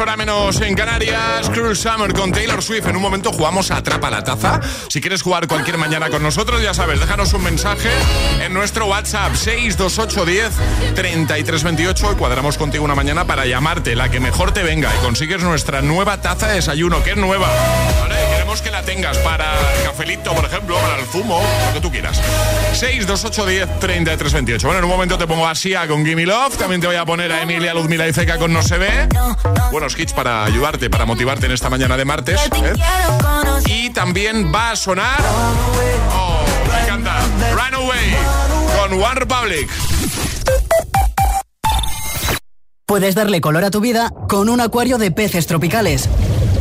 32 0.00 0.08
hora 0.08 0.16
menos 0.30 0.60
en 0.60 0.74
Canarias. 0.76 1.50
Cruise 1.50 1.80
Summer 1.80 2.12
con 2.12 2.30
Taylor 2.30 2.62
Swift. 2.62 2.86
En 2.86 2.94
un 2.94 3.02
momento 3.02 3.32
jugamos 3.32 3.70
a 3.72 3.78
Atrapa 3.78 4.10
la 4.10 4.22
Taza. 4.22 4.60
Si 4.88 5.00
quieres 5.00 5.22
jugar 5.22 5.48
cualquier 5.48 5.76
mañana 5.76 6.08
con 6.08 6.22
nosotros, 6.22 6.62
ya 6.62 6.72
sabes, 6.72 7.00
déjanos 7.00 7.32
un 7.32 7.42
mensaje 7.42 7.88
en 8.40 8.54
nuestro 8.54 8.86
WhatsApp 8.86 9.34
62810 9.34 10.94
3328 10.94 12.12
y 12.12 12.14
cuadramos 12.14 12.58
contigo 12.58 12.84
una 12.84 12.94
mañana 12.94 13.24
para 13.24 13.44
llamarte, 13.44 13.96
la 13.96 14.08
que 14.08 14.20
mejor 14.20 14.52
te 14.52 14.62
venga 14.62 14.92
y 14.94 15.02
consigues 15.02 15.42
nuestra 15.42 15.82
nueva 15.82 16.20
taza 16.20 16.46
de 16.48 16.54
desayuno, 16.54 17.02
que 17.02 17.10
es 17.10 17.16
nueva. 17.16 17.48
Queremos 18.30 18.62
que 18.62 18.70
la 18.70 18.82
tengas 18.82 19.18
para 19.18 19.52
el 19.76 19.84
cafelito, 19.84 20.32
por 20.34 20.44
ejemplo, 20.44 20.76
para 20.76 20.96
el 20.96 21.06
zumo, 21.06 21.40
lo 21.66 21.74
que 21.74 21.80
tú 21.80 21.90
quieras. 21.90 22.20
62810 22.72 23.80
3328. 23.80 24.66
Bueno, 24.66 24.78
en 24.78 24.84
un 24.84 24.90
momento 24.90 25.18
te 25.18 25.26
pongo 25.26 25.46
a 25.46 25.54
Sia 25.54 25.86
con 25.88 26.04
Gimme 26.04 26.26
Love. 26.26 26.56
También 26.56 26.80
te 26.80 26.86
voy 26.86 26.96
a 26.96 27.04
poner 27.04 27.32
a 27.32 27.42
Emilia 27.42 27.74
Luzmila 27.74 28.06
y 28.06 28.12
Ceca 28.12 28.38
con 28.38 28.52
No 28.52 28.62
se 28.62 28.78
ve. 28.78 29.08
Buenos 29.72 29.98
hits 29.98 30.12
para 30.22 30.44
ayudarte, 30.44 30.90
para 30.90 31.06
motivarte 31.06 31.46
en 31.46 31.52
esta 31.52 31.70
mañana 31.70 31.96
de 31.96 32.04
martes. 32.04 32.38
¿eh? 32.62 32.74
Y 33.64 33.88
también 33.88 34.52
va 34.54 34.72
a 34.72 34.76
sonar. 34.76 35.18
Oh, 36.12 36.44
me 36.70 36.82
encanta. 36.82 37.22
Runaway 37.54 38.16
con 38.76 39.02
One 39.02 39.14
Republic. 39.14 39.70
Puedes 42.84 43.14
darle 43.14 43.40
color 43.40 43.64
a 43.64 43.70
tu 43.70 43.80
vida 43.80 44.12
con 44.28 44.50
un 44.50 44.60
acuario 44.60 44.98
de 44.98 45.10
peces 45.10 45.46
tropicales 45.46 46.06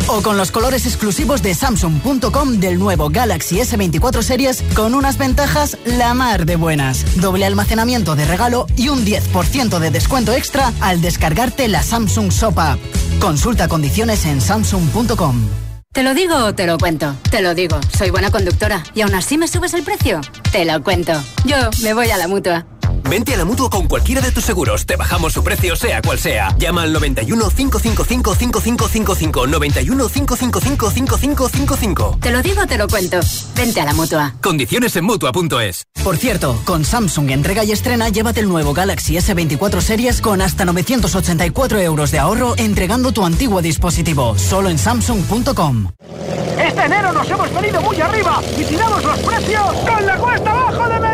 o 0.09 0.21
con 0.21 0.37
los 0.37 0.51
colores 0.51 0.85
exclusivos 0.85 1.41
de 1.41 1.53
Samsung.com 1.53 2.59
del 2.59 2.79
nuevo 2.79 3.09
Galaxy 3.09 3.57
S24 3.57 4.21
Series 4.21 4.63
con 4.75 4.95
unas 4.95 5.17
ventajas 5.17 5.77
la 5.85 6.13
mar 6.13 6.45
de 6.45 6.55
buenas. 6.55 7.05
Doble 7.21 7.45
almacenamiento 7.45 8.15
de 8.15 8.25
regalo 8.25 8.65
y 8.75 8.89
un 8.89 9.05
10% 9.05 9.79
de 9.79 9.91
descuento 9.91 10.33
extra 10.33 10.73
al 10.81 11.01
descargarte 11.01 11.67
la 11.67 11.83
Samsung 11.83 12.31
Shop 12.31 12.57
App. 12.57 12.79
Consulta 13.19 13.67
condiciones 13.67 14.25
en 14.25 14.41
Samsung.com. 14.41 15.47
¿Te 15.91 16.03
lo 16.03 16.13
digo 16.13 16.35
o 16.35 16.53
te 16.53 16.67
lo 16.67 16.77
cuento? 16.77 17.15
Te 17.31 17.41
lo 17.41 17.55
digo, 17.55 17.79
soy 17.97 18.09
buena 18.09 18.31
conductora. 18.31 18.83
¿Y 18.93 19.01
aún 19.01 19.15
así 19.15 19.37
me 19.37 19.47
subes 19.47 19.73
el 19.73 19.83
precio? 19.83 20.21
Te 20.51 20.65
lo 20.65 20.83
cuento. 20.83 21.13
Yo 21.45 21.57
me 21.83 21.93
voy 21.93 22.09
a 22.11 22.17
la 22.17 22.27
mutua. 22.27 22.65
Vente 23.03 23.33
a 23.33 23.37
la 23.37 23.45
mutua 23.45 23.69
con 23.69 23.87
cualquiera 23.87 24.21
de 24.21 24.31
tus 24.31 24.43
seguros. 24.43 24.85
Te 24.85 24.95
bajamos 24.95 25.33
su 25.33 25.43
precio, 25.43 25.75
sea 25.75 26.01
cual 26.01 26.19
sea. 26.19 26.55
Llama 26.57 26.83
al 26.83 26.93
91 26.93 27.49
555 27.49 28.35
5555. 28.35 29.47
91 29.47 30.09
555 30.09 30.91
5555. 30.91 32.17
Te 32.21 32.31
lo 32.31 32.41
digo, 32.41 32.65
te 32.65 32.77
lo 32.77 32.87
cuento. 32.87 33.19
Vente 33.55 33.81
a 33.81 33.85
la 33.85 33.93
mutua. 33.93 34.33
Condiciones 34.41 34.95
en 34.95 35.05
mutua.es. 35.05 35.85
Por 36.03 36.17
cierto, 36.17 36.59
con 36.65 36.85
Samsung 36.85 37.31
entrega 37.31 37.63
y 37.63 37.71
estrena, 37.71 38.09
llévate 38.09 38.39
el 38.39 38.47
nuevo 38.47 38.73
Galaxy 38.73 39.15
S24 39.15 39.81
Series 39.81 40.21
con 40.21 40.41
hasta 40.41 40.65
984 40.65 41.79
euros 41.79 42.11
de 42.11 42.19
ahorro 42.19 42.55
entregando 42.57 43.11
tu 43.11 43.25
antiguo 43.25 43.61
dispositivo. 43.61 44.37
Solo 44.37 44.69
en 44.69 44.77
Samsung.com. 44.77 45.89
Este 46.57 46.81
enero 46.83 47.11
nos 47.13 47.29
hemos 47.29 47.53
venido 47.53 47.81
muy 47.81 47.99
arriba 48.01 48.41
y 48.57 48.63
tiramos 48.63 49.03
los 49.03 49.19
precios 49.19 49.73
con 49.87 50.05
la 50.05 50.17
cuesta 50.17 50.51
abajo 50.51 50.89
de. 50.89 51.08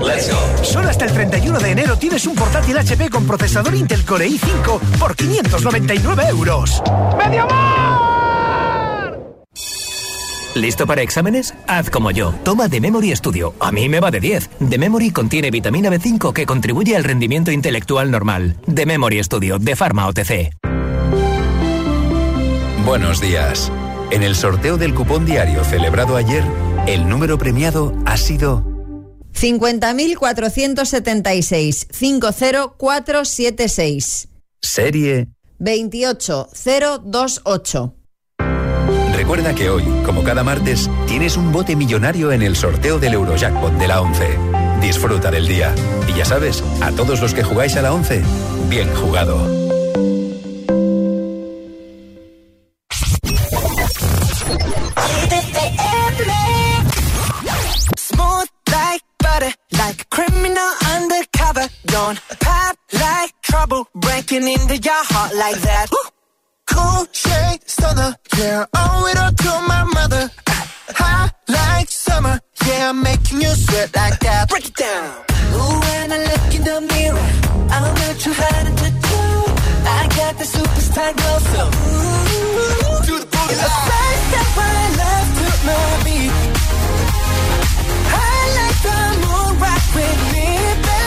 Let's 0.00 0.30
go. 0.30 0.64
Solo 0.64 0.88
hasta 0.88 1.04
el 1.04 1.12
31 1.12 1.58
de 1.60 1.70
enero 1.70 1.96
tienes 1.96 2.26
un 2.26 2.34
portátil 2.34 2.78
HP 2.78 3.10
con 3.10 3.26
procesador 3.26 3.74
Intel 3.74 4.04
Core 4.04 4.28
i5 4.28 4.80
por 4.98 5.14
599 5.14 6.24
euros. 6.28 6.82
¡Mediamar! 7.18 8.00
¿Listo 10.54 10.86
para 10.86 11.02
exámenes? 11.02 11.54
Haz 11.68 11.90
como 11.90 12.10
yo. 12.10 12.34
Toma 12.44 12.68
The 12.68 12.80
Memory 12.80 13.14
Studio. 13.14 13.54
A 13.60 13.70
mí 13.70 13.88
me 13.88 14.00
va 14.00 14.10
de 14.10 14.20
10. 14.20 14.50
The 14.68 14.78
Memory 14.78 15.10
contiene 15.12 15.50
vitamina 15.50 15.90
B5 15.90 16.32
que 16.32 16.44
contribuye 16.46 16.96
al 16.96 17.04
rendimiento 17.04 17.52
intelectual 17.52 18.10
normal. 18.10 18.56
The 18.72 18.84
Memory 18.84 19.22
Studio 19.22 19.58
de 19.58 19.76
Pharma 19.76 20.08
OTC. 20.08 20.50
Buenos 22.84 23.20
días. 23.20 23.70
En 24.10 24.24
el 24.24 24.34
sorteo 24.34 24.76
del 24.76 24.92
cupón 24.92 25.24
diario 25.24 25.62
celebrado 25.62 26.16
ayer, 26.16 26.42
el 26.88 27.08
número 27.08 27.38
premiado 27.38 27.94
ha 28.06 28.16
sido 28.16 28.69
50.476 29.34 31.86
50476. 31.90 34.28
Serie 34.60 35.28
28028. 35.58 37.94
Recuerda 39.14 39.54
que 39.54 39.70
hoy, 39.70 39.84
como 40.04 40.24
cada 40.24 40.42
martes, 40.42 40.90
tienes 41.06 41.36
un 41.36 41.52
bote 41.52 41.76
millonario 41.76 42.32
en 42.32 42.42
el 42.42 42.56
sorteo 42.56 42.98
del 42.98 43.14
Eurojackpot 43.14 43.74
de 43.74 43.86
la 43.86 44.00
11. 44.00 44.26
Disfruta 44.80 45.30
del 45.30 45.46
día. 45.46 45.72
Y 46.08 46.14
ya 46.14 46.24
sabes, 46.24 46.64
a 46.80 46.90
todos 46.90 47.20
los 47.20 47.32
que 47.34 47.44
jugáis 47.44 47.76
a 47.76 47.82
la 47.82 47.92
11, 47.92 48.24
bien 48.68 48.92
jugado. 48.94 49.70
Like 59.82 60.02
a 60.02 60.08
criminal 60.16 60.70
undercover. 60.94 61.66
Don't 61.86 62.18
pop 62.44 62.76
like 62.92 63.32
trouble 63.50 63.82
breaking 63.94 64.46
into 64.54 64.76
your 64.88 65.02
heart 65.12 65.32
like 65.44 65.60
that. 65.68 65.86
Cool 66.70 67.02
shade 67.12 67.60
stunner, 67.66 68.12
yeah, 68.38 68.66
owe 68.82 69.06
it 69.10 69.18
all 69.22 69.34
to 69.44 69.52
my 69.72 69.82
mother. 69.98 70.24
Hot 71.00 71.32
like 71.48 71.88
summer, 71.88 72.36
yeah, 72.66 72.92
making 72.92 73.40
you 73.44 73.52
sweat 73.64 73.88
like 73.96 74.18
that. 74.20 74.48
Break 74.50 74.66
it 74.68 74.76
down. 74.76 75.08
Ooh, 75.56 75.76
when 75.84 76.06
I 76.16 76.18
look 76.28 76.46
in 76.56 76.62
the 76.70 76.78
mirror, 76.92 77.28
I'm 77.74 77.84
not 78.00 78.16
too 78.24 78.34
hard 78.42 78.66
to 78.82 78.88
do. 79.08 79.20
I 79.98 80.00
got 80.18 80.32
the 80.40 80.46
superstar 80.56 81.10
glow, 81.18 81.38
so 81.52 81.62
ooh, 81.64 83.00
do 83.08 83.14
the 83.22 83.28
boogie. 83.34 83.52
It's 83.54 83.62
a 83.68 83.72
first 83.88 84.22
step 84.28 84.50
I 84.56 84.80
love 85.02 85.28
to 85.38 85.48
my 85.68 85.80
beat. 86.04 86.32
I 88.12 88.32
like 88.58 88.78
the 88.86 89.19
with 89.94 90.32
me, 90.32 90.82
baby. 90.82 90.99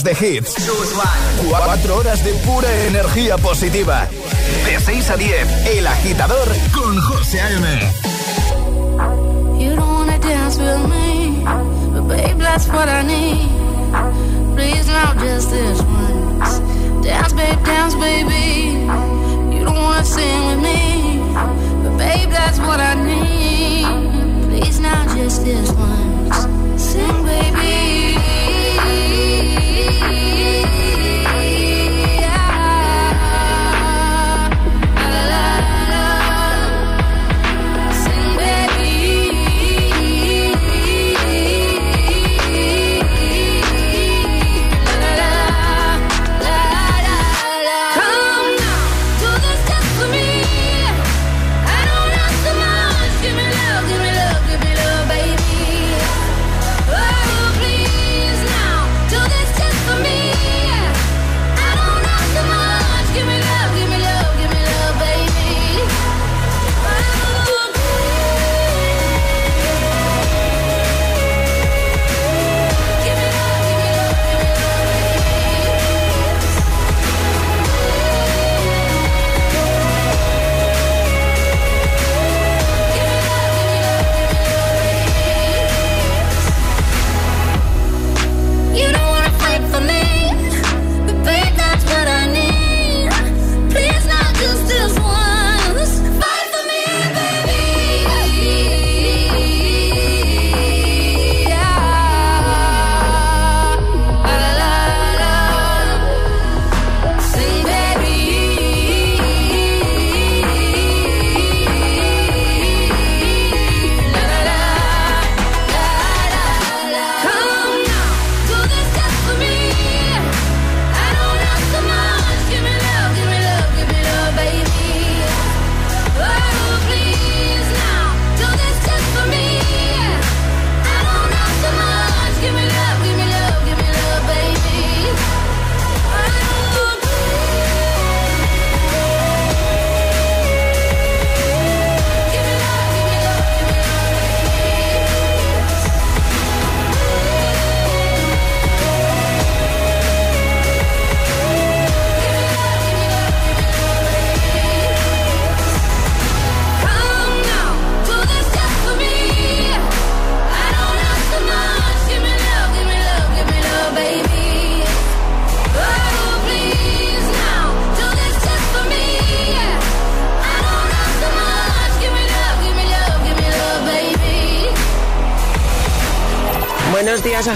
Horas 0.00 0.04
de 0.04 0.36
hits. 0.36 0.54
Cuatro 1.48 1.96
horas 1.96 2.24
de 2.24 2.32
pura 2.34 2.68
energía 2.86 3.36
positiva. 3.38 4.06
De 4.64 4.78
6 4.78 5.10
a 5.10 5.16
10, 5.16 5.66
El 5.66 5.86
Agitador 5.86 6.48
con 6.72 7.00
José 7.00 7.40
A.M. 7.40 7.80
You 9.58 9.76
don't 9.76 9.88
wanna 9.88 10.18
dance 10.18 10.58
with 10.58 10.88
me, 10.88 11.42
but 11.92 12.08
babe, 12.08 12.38
that's 12.38 12.66
what 12.68 12.88
I 12.88 13.02
need. 13.02 13.48
Please, 14.54 14.86
now 14.86 15.14
just 15.14 15.50
this 15.50 15.82
once. 15.82 16.60
Dance, 17.02 17.32
babe, 17.34 17.62
dance, 17.64 17.94
baby. 17.94 18.86
You 19.54 19.64
don't 19.64 19.76
wanna 19.76 20.04
sing 20.04 20.46
with 20.46 20.60
me, 20.60 21.20
but 21.82 21.96
babe, 21.98 22.30
that's 22.30 22.58
what 22.60 22.80
I 22.80 22.94
need. 22.94 24.19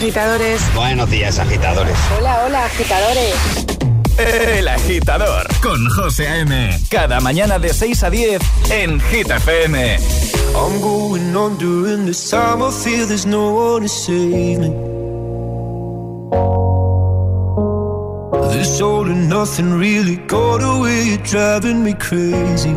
Agitadores. 0.05 0.61
Buenos 0.75 1.11
días, 1.11 1.39
agitadores. 1.39 1.97
Hola, 2.19 2.45
hola, 2.45 2.67
agitadores. 2.67 3.35
El 4.19 4.69
agitador 4.69 5.47
con 5.63 5.89
José 5.89 6.29
A.M. 6.29 6.79
Cada 6.91 7.21
mañana 7.21 7.59
de 7.59 7.73
6 7.73 8.03
a 8.03 8.11
10 8.11 8.43
en 8.71 9.01
Hit 9.01 9.31
FM. 9.31 9.97
I'm 10.55 10.81
going 10.83 11.35
on 11.35 11.57
during 11.57 12.05
this 12.05 12.29
time. 12.29 12.63
I 12.63 12.71
feel 12.71 13.07
there's 13.07 13.25
no 13.25 13.55
one 13.55 13.85
to 13.85 13.89
save 13.89 14.59
me. 14.59 14.69
This 18.53 18.83
all 18.83 19.07
and 19.07 19.31
nothing 19.31 19.79
really 19.79 20.17
got 20.27 20.63
away, 20.63 21.17
driving 21.25 21.83
me 21.83 21.95
crazy. 21.95 22.77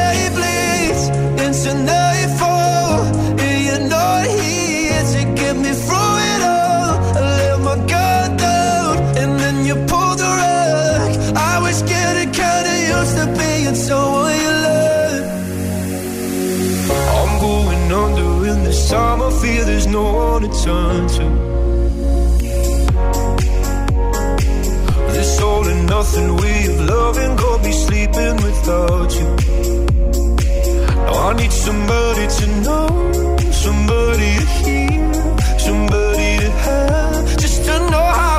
time. 18.91 19.21
I 19.21 19.29
feel 19.41 19.63
there's 19.65 19.87
no 19.87 20.03
one 20.03 20.41
to 20.43 20.49
turn 20.63 21.07
to. 21.15 21.25
This 25.15 25.41
all 25.41 25.65
and 25.73 25.83
nothing 25.87 26.29
way 26.41 26.59
of 26.71 26.77
loving 26.93 27.33
got 27.43 27.63
me 27.63 27.71
sleeping 27.85 28.35
without 28.45 29.11
you. 29.19 29.29
Now 31.05 31.29
I 31.29 31.33
need 31.39 31.53
somebody 31.67 32.25
to 32.37 32.45
know, 32.65 32.87
somebody 33.65 34.29
to 34.39 34.45
hear, 34.61 35.13
somebody 35.67 36.29
to 36.43 36.49
have, 36.65 37.37
just 37.43 37.59
to 37.67 37.75
know 37.91 38.07
how 38.19 38.30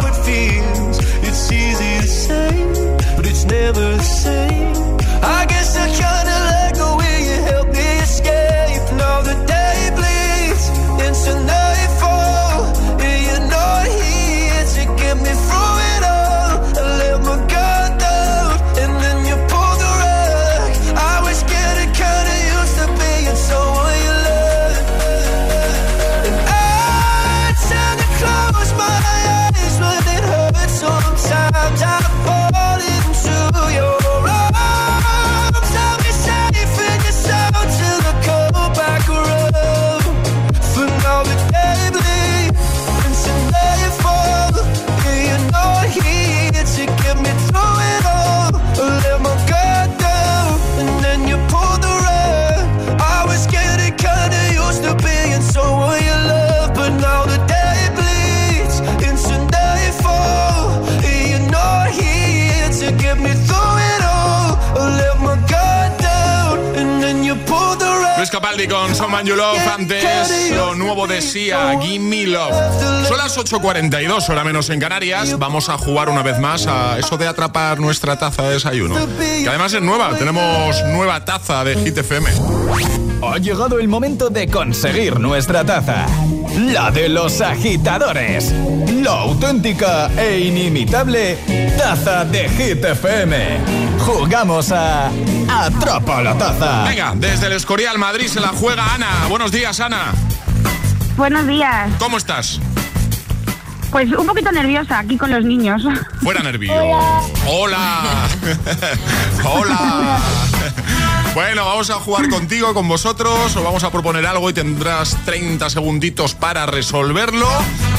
You 69.25 69.37
Love. 69.37 69.59
Antes, 69.69 70.51
lo 70.51 70.75
nuevo 70.75 71.07
de 71.07 71.23
Sia, 71.23 71.79
Give 71.81 71.99
Me 71.99 72.27
Love. 72.27 72.55
Son 73.07 73.17
las 73.17 73.37
8.42, 73.37 74.29
hora 74.29 74.43
menos 74.43 74.69
en 74.71 74.81
Canarias. 74.81 75.39
Vamos 75.39 75.69
a 75.69 75.79
jugar 75.79 76.09
una 76.09 76.23
vez 76.23 76.39
más 76.39 76.67
a 76.67 76.99
eso 76.99 77.17
de 77.17 77.29
atrapar 77.29 77.79
nuestra 77.79 78.19
taza 78.19 78.43
de 78.43 78.55
desayuno. 78.55 78.97
Que 79.19 79.49
además 79.49 79.73
es 79.75 79.83
nueva. 79.83 80.17
Tenemos 80.19 80.83
nueva 80.87 81.25
taza 81.25 81.63
de 81.63 81.77
Hit 81.77 81.99
FM. 81.99 82.31
Ha 83.23 83.39
llegado 83.39 83.79
el 83.79 83.87
momento 83.87 84.29
de 84.29 84.49
conseguir 84.49 85.21
nuestra 85.21 85.65
taza. 85.65 86.07
La 86.59 86.91
de 86.91 87.09
los 87.09 87.41
agitadores. 87.41 88.53
La 89.03 89.13
auténtica 89.13 90.11
e 90.19 90.41
inimitable 90.41 91.39
taza 91.79 92.25
de 92.25 92.49
Hit 92.49 92.85
FM. 92.85 93.61
Jugamos 94.01 94.73
a 94.73 95.11
Atrapa 95.53 96.23
la 96.23 96.37
taza. 96.37 96.85
Venga, 96.85 97.13
desde 97.17 97.47
el 97.47 97.53
Escorial 97.53 97.99
Madrid 97.99 98.27
se 98.27 98.41
la 98.41 98.49
juega 98.49 98.95
Ana. 98.95 99.27
Buenos 99.29 99.53
días, 99.53 99.79
Ana. 99.81 100.13
Buenos 101.17 101.47
días. 101.47 101.91
¿Cómo 101.99 102.17
estás? 102.17 102.59
Pues 103.91 104.11
un 104.13 104.27
poquito 104.27 104.51
nerviosa 104.51 104.99
aquí 105.01 105.19
con 105.19 105.31
los 105.31 105.45
niños. 105.45 105.83
Fuera 106.23 106.43
nervio. 106.43 106.73
Hola. 107.47 108.03
Hola. 109.45 110.19
Bueno, 111.35 111.65
vamos 111.67 111.91
a 111.91 111.95
jugar 111.95 112.29
contigo, 112.29 112.75
con 112.75 112.89
vosotros, 112.89 113.57
os 113.57 113.65
vamos 113.65 113.85
a 113.85 113.91
proponer 113.91 114.27
algo 114.27 114.51
y 114.51 114.53
tendrás 114.53 115.17
30 115.25 115.69
segunditos 115.71 116.35
para 116.35 116.67
resolverlo. 116.67 117.49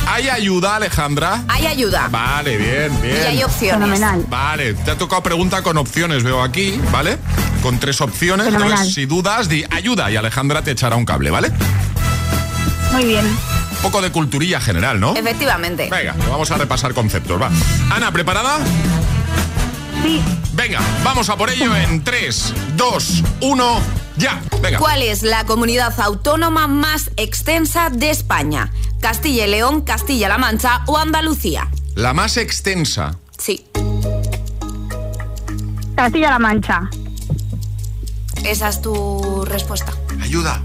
¿Hay 0.07 0.29
ayuda, 0.29 0.75
Alejandra? 0.75 1.43
Hay 1.47 1.65
ayuda. 1.65 2.07
Vale, 2.09 2.57
bien, 2.57 3.01
bien. 3.01 3.17
Y 3.17 3.19
hay 3.19 3.43
opciones. 3.43 3.89
Fenomenal. 3.89 4.25
Vale, 4.29 4.73
te 4.73 4.91
ha 4.91 4.97
tocado 4.97 5.23
pregunta 5.23 5.63
con 5.63 5.77
opciones, 5.77 6.23
veo 6.23 6.43
aquí, 6.43 6.79
¿vale? 6.91 7.17
Con 7.61 7.79
tres 7.79 8.01
opciones. 8.01 8.45
Fenomenal. 8.47 8.71
Entonces, 8.71 8.93
si 8.93 9.05
dudas, 9.05 9.49
di 9.49 9.63
ayuda 9.71 10.11
y 10.11 10.15
Alejandra 10.15 10.61
te 10.61 10.71
echará 10.71 10.95
un 10.95 11.05
cable, 11.05 11.31
¿vale? 11.31 11.51
Muy 12.91 13.05
bien. 13.05 13.25
Un 13.25 13.77
poco 13.81 14.01
de 14.01 14.11
culturilla 14.11 14.61
general, 14.61 14.99
¿no? 14.99 15.15
Efectivamente. 15.15 15.89
Venga, 15.89 16.15
vamos 16.29 16.51
a 16.51 16.57
repasar 16.57 16.93
conceptos, 16.93 17.41
va. 17.41 17.49
Ana, 17.89 18.11
¿preparada? 18.11 18.59
Sí. 20.03 20.21
Venga, 20.53 20.79
vamos 21.03 21.29
a 21.29 21.35
por 21.35 21.49
ello 21.49 21.75
en 21.75 22.03
3, 22.03 22.53
2, 22.77 23.23
1, 23.41 23.81
ya. 24.17 24.41
Venga. 24.61 24.77
¿Cuál 24.77 25.01
es 25.01 25.23
la 25.23 25.45
comunidad 25.45 25.99
autónoma 25.99 26.67
más 26.67 27.09
extensa 27.17 27.89
de 27.89 28.11
España? 28.11 28.71
¿Castilla 29.03 29.45
y 29.45 29.49
León, 29.49 29.81
Castilla-La 29.81 30.37
Mancha 30.37 30.81
o 30.87 30.97
Andalucía? 30.97 31.67
La 31.95 32.13
más 32.13 32.37
extensa. 32.37 33.17
Sí. 33.37 33.67
Castilla-La 35.97 36.39
Mancha. 36.39 36.89
Esa 38.45 38.69
es 38.69 38.81
tu 38.81 39.43
respuesta. 39.43 39.91
Ayuda. 40.21 40.61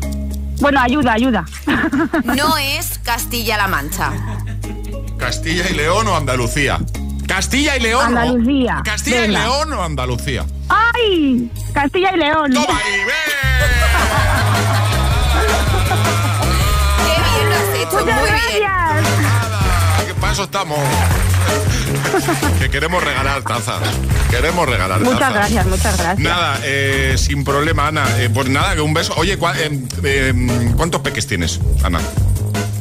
Bueno, 0.60 0.80
ayuda, 0.80 1.14
ayuda. 1.14 1.44
No 2.36 2.56
es 2.60 3.00
Castilla-La 3.00 3.66
Mancha. 3.66 4.12
¿Castilla 5.18 5.68
y 5.68 5.74
León 5.74 6.06
o 6.06 6.14
Andalucía? 6.16 6.78
¿Castilla 7.26 7.76
y 7.76 7.80
León? 7.80 8.00
o- 8.14 8.18
Andalucía. 8.20 8.82
¿Castilla 8.84 9.24
y. 9.24 9.28
León 9.32 9.72
o 9.72 9.82
Andalucía? 9.82 10.46
¡Ay! 10.68 11.50
Castilla 11.72 12.12
y 12.14 12.18
León. 12.18 12.52
¡Toma 12.52 12.68
ahí, 12.84 13.00
Qué 14.87 14.87
Muchas 18.00 18.20
muy 18.20 18.28
bien. 18.30 18.60
gracias. 18.60 19.06
Ah, 19.24 20.02
que 20.06 20.14
para 20.14 20.32
eso 20.32 20.42
estamos. 20.44 20.78
que 22.58 22.70
queremos 22.70 23.02
regalar 23.02 23.42
tazas. 23.42 23.80
Queremos 24.30 24.68
regalar 24.68 25.00
Muchas 25.00 25.18
tazas. 25.20 25.34
gracias, 25.34 25.66
muchas 25.66 25.96
gracias. 25.98 26.18
Nada, 26.18 26.58
eh, 26.64 27.14
sin 27.16 27.44
problema, 27.44 27.88
Ana. 27.88 28.04
Eh, 28.18 28.28
pues 28.32 28.48
nada, 28.48 28.74
que 28.74 28.80
un 28.80 28.92
beso. 28.94 29.14
Oye, 29.16 29.38
¿cuá- 29.38 29.54
eh, 29.58 29.70
eh, 30.04 30.72
¿cuántos 30.76 31.00
peques 31.00 31.26
tienes, 31.26 31.60
Ana? 31.82 32.00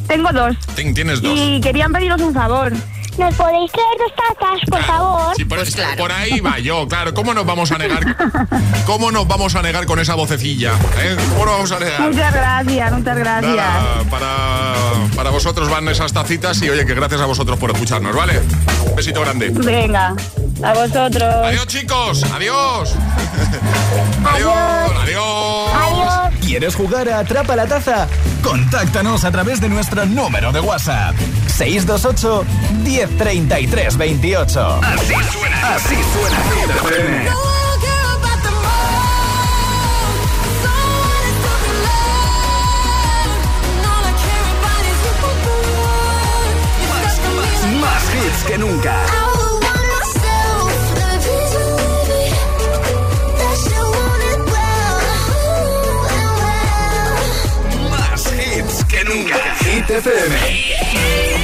Tengo 0.06 0.30
dos. 0.32 0.56
Ten- 0.74 0.94
Tienes 0.94 1.20
dos. 1.22 1.32
Y 1.38 1.60
querían 1.60 1.92
pediros 1.92 2.20
un 2.20 2.34
favor. 2.34 2.72
¿Nos 3.18 3.34
podéis 3.34 3.72
traer 3.72 3.98
dos 3.98 4.12
tazas, 4.16 4.60
por 4.70 4.82
favor? 4.84 5.34
Sí, 5.36 5.44
por, 5.44 5.58
Pues 5.58 5.74
claro. 5.74 5.96
por 5.96 6.12
ahí 6.12 6.38
va 6.40 6.58
yo, 6.60 6.86
claro. 6.86 7.12
¿Cómo 7.14 7.34
nos 7.34 7.44
vamos 7.44 7.72
a 7.72 7.78
negar? 7.78 8.16
¿Cómo 8.86 9.10
nos 9.10 9.26
vamos 9.26 9.54
a 9.56 9.62
negar 9.62 9.86
con 9.86 9.98
esa 9.98 10.14
vocecilla? 10.14 10.72
eh? 11.02 11.16
¿Cómo 11.30 11.44
nos 11.46 11.54
vamos 11.54 11.72
a 11.72 11.78
negar? 11.80 12.00
Muchas 12.12 12.32
gracias, 12.32 12.92
muchas 12.92 13.18
gracias. 13.18 13.56
Nada, 13.56 14.04
para, 14.08 14.74
para 15.16 15.30
vosotros 15.30 15.68
van 15.68 15.88
esas 15.88 16.12
tacitas 16.12 16.62
y 16.62 16.70
oye, 16.70 16.86
que 16.86 16.94
gracias 16.94 17.20
a 17.20 17.26
vosotros 17.26 17.58
por 17.58 17.70
escucharnos, 17.72 18.14
¿vale? 18.14 18.40
Un 18.88 18.94
besito 18.94 19.20
grande. 19.20 19.50
Venga, 19.50 20.14
a 20.62 20.72
vosotros. 20.74 21.34
Adiós, 21.44 21.66
chicos. 21.66 22.22
Adiós. 22.32 22.94
Adiós. 24.32 24.92
Adiós. 25.02 25.70
Adiós. 25.74 26.34
¿Quieres 26.40 26.74
jugar 26.74 27.08
a 27.08 27.18
Atrapa 27.20 27.56
la 27.56 27.66
Taza? 27.66 28.06
Contáctanos 28.42 29.24
a 29.24 29.30
través 29.32 29.60
de 29.60 29.68
nuestro 29.68 30.06
número 30.06 30.52
de 30.52 30.60
WhatsApp. 30.60 31.14
628 31.58 32.44
1033 32.84 33.96
28. 33.96 34.80
Así 34.80 35.14
suena. 35.32 35.74
Así 35.74 35.96
suena. 36.12 36.38
Más 47.80 48.04
hits 48.14 48.44
que 48.44 48.58
nunca. 48.58 49.04
Más 57.90 58.32
hits 58.32 58.84
que 58.84 59.04
nunca. 59.04 59.36
Hit 59.64 59.90
FM. 59.90 61.37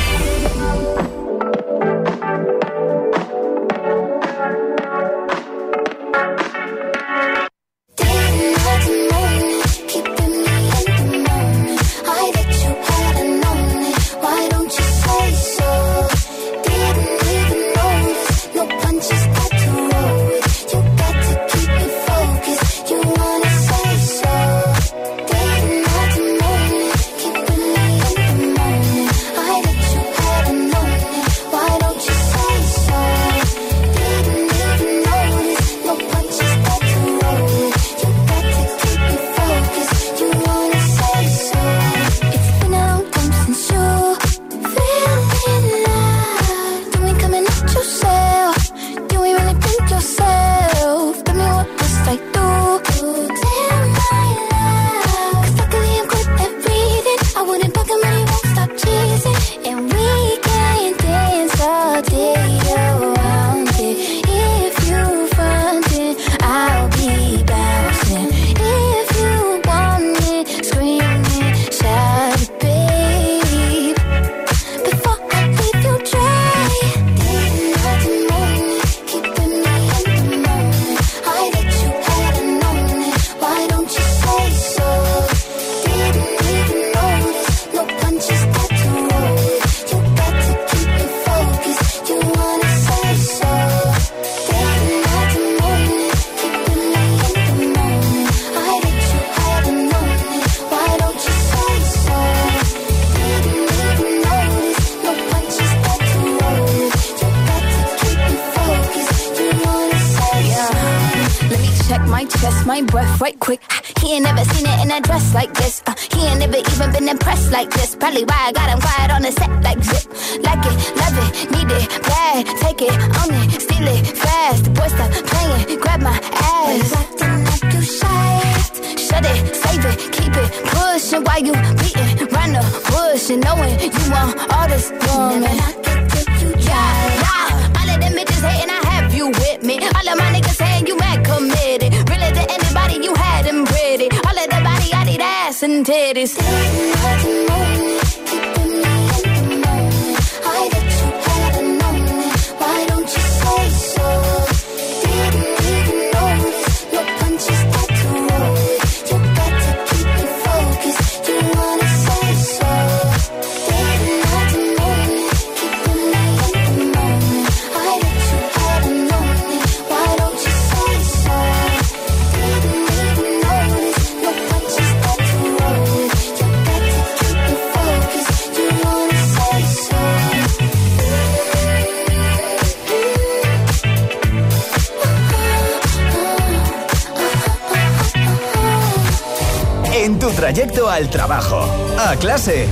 Trayecto 190.45 190.91
al 190.91 191.09
trabajo, 191.09 191.59
a 191.99 192.17
clase, 192.17 192.69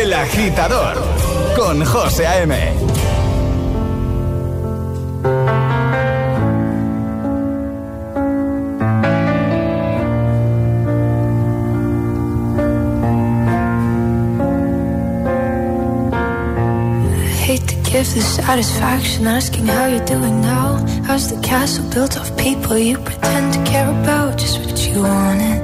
El 0.00 0.12
Agitador, 0.12 0.96
con 1.56 1.84
José 1.84 2.24
A.M. 2.24 2.54
give 17.84 18.14
the 18.14 18.20
satisfaction 18.22 19.26
asking 19.26 19.66
how 19.66 19.86
you're 19.86 20.04
doing 20.04 20.40
now. 20.40 20.76
How's 21.04 21.28
the 21.28 21.40
castle 21.42 21.88
built 21.90 22.16
of 22.16 22.36
people 22.36 22.78
you 22.78 22.98
pretend 22.98 23.54
to 23.54 23.64
care 23.64 23.88
about? 23.88 24.38
Just 24.38 24.60
what 24.60 24.78
you 24.86 25.02
wanted. 25.02 25.63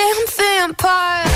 goddamn 0.00 0.26
vampire. 0.28 1.29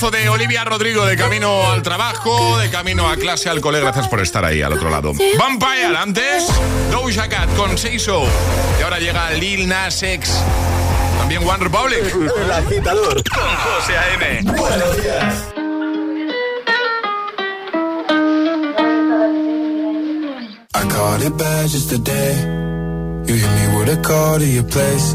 Temazo 0.00 0.16
de 0.16 0.30
Olivia 0.30 0.64
Rodrigo 0.64 1.04
de 1.04 1.14
camino 1.14 1.70
al 1.70 1.82
trabajo, 1.82 2.56
de 2.56 2.70
camino 2.70 3.10
a 3.10 3.16
clase, 3.16 3.50
al 3.50 3.60
cole. 3.60 3.80
Gracias 3.80 4.08
por 4.08 4.20
estar 4.20 4.42
ahí 4.46 4.62
al 4.62 4.72
otro 4.72 4.88
lado. 4.88 5.12
Vampire, 5.38 5.94
antes 5.94 6.46
Doja 6.90 7.28
Cat 7.28 7.54
con 7.54 7.76
Seiso. 7.76 8.24
Y 8.78 8.82
ahora 8.82 8.98
llega 8.98 9.30
Lil 9.32 9.68
Nas 9.68 10.02
X. 10.02 10.32
También 11.18 11.46
One 11.46 11.64
Republic. 11.64 12.00
El 12.40 12.50
agitador 12.50 13.22
con 13.28 13.56
José 13.56 13.98
A.M. 13.98 14.52
Buenos 14.56 15.02
días. 15.02 15.34
I 20.72 20.88
caught 20.88 21.22
it 21.22 21.36
bad 21.36 21.68
just 21.68 21.90
today. 21.90 22.36
You 23.26 23.34
hit 23.34 23.50
me 23.50 23.76
with 23.76 23.90
a 23.90 24.00
call 24.00 24.38
to 24.38 24.46
your 24.46 24.64
place. 24.64 25.14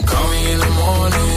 In 0.43 0.57
the 0.57 0.69
morning, 0.71 1.30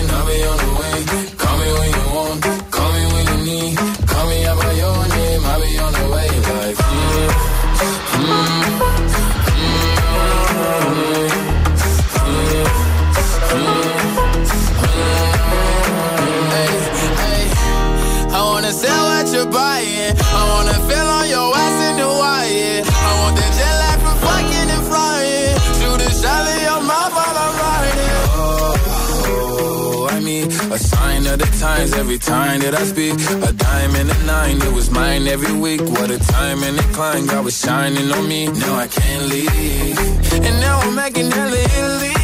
of 31.35 31.41
the 31.41 31.59
times 31.59 31.93
every 31.95 32.19
time 32.19 32.61
that 32.61 32.75
I 32.75 32.85
speak. 32.85 33.15
A 33.49 33.53
dime 33.53 33.95
and 34.01 34.11
a 34.11 34.19
nine, 34.25 34.57
it 34.63 34.73
was 34.73 34.91
mine 34.91 35.27
every 35.27 35.55
week. 35.65 35.81
What 35.81 36.11
a 36.11 36.19
time 36.19 36.63
and 36.63 36.79
a 36.79 36.87
climb, 36.95 37.27
God 37.27 37.45
was 37.45 37.59
shining 37.59 38.11
on 38.13 38.29
me. 38.29 38.47
Now 38.47 38.75
I 38.85 38.87
can't 38.87 39.25
leave. 39.35 39.99
And 40.47 40.57
now 40.67 40.77
I'm 40.85 40.95
making 40.95 41.31
hella 41.31 41.61
Italy. 41.79 42.17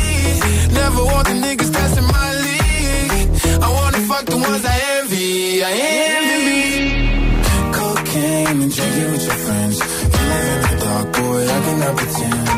Never 0.81 1.03
want 1.11 1.27
the 1.29 1.37
niggas 1.45 1.71
in 2.01 2.07
my 2.19 2.31
league. 2.47 3.13
I 3.67 3.69
wanna 3.79 4.01
fuck 4.11 4.25
the 4.27 4.39
ones 4.49 4.65
I 4.75 4.77
envy. 4.97 5.65
I 5.71 5.73
envy. 6.15 6.61
Cocaine 7.79 8.63
and 8.65 8.73
drinking 8.77 9.11
with 9.13 9.25
your 9.29 9.39
friends. 9.47 9.77
You 10.15 10.23
live 10.33 10.51
in 10.55 10.61
the 10.71 10.77
dark, 10.85 11.07
boy, 11.17 11.41
I 11.57 11.59
cannot 11.67 11.95
pretend. 11.99 12.49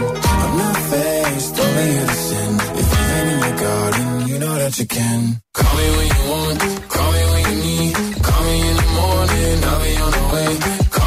I'm 0.42 0.52
not 0.62 0.76
faced, 0.90 1.54
only 1.64 1.90
sin. 2.26 2.52
If 2.80 2.88
you've 2.92 3.12
in 3.32 3.38
your 3.46 3.56
garden, 3.64 4.28
you 4.28 4.38
know 4.38 4.54
that 4.62 4.78
you 4.78 4.86
can. 4.86 5.41
Call 5.72 5.80
me 5.80 5.88
when 5.96 6.06
you 6.06 6.22
want, 6.28 6.60
call 6.90 7.12
me 7.12 7.22
when 7.32 7.42
you 7.48 7.56
need. 7.64 7.94
Call 8.22 8.42
me 8.44 8.60
in 8.60 8.76
the 8.76 8.86
morning, 8.92 9.64
I'll 9.64 9.80
be 9.80 9.92
on 10.04 10.10
the 10.12 10.24
way. 10.34 10.50
Call 10.90 11.02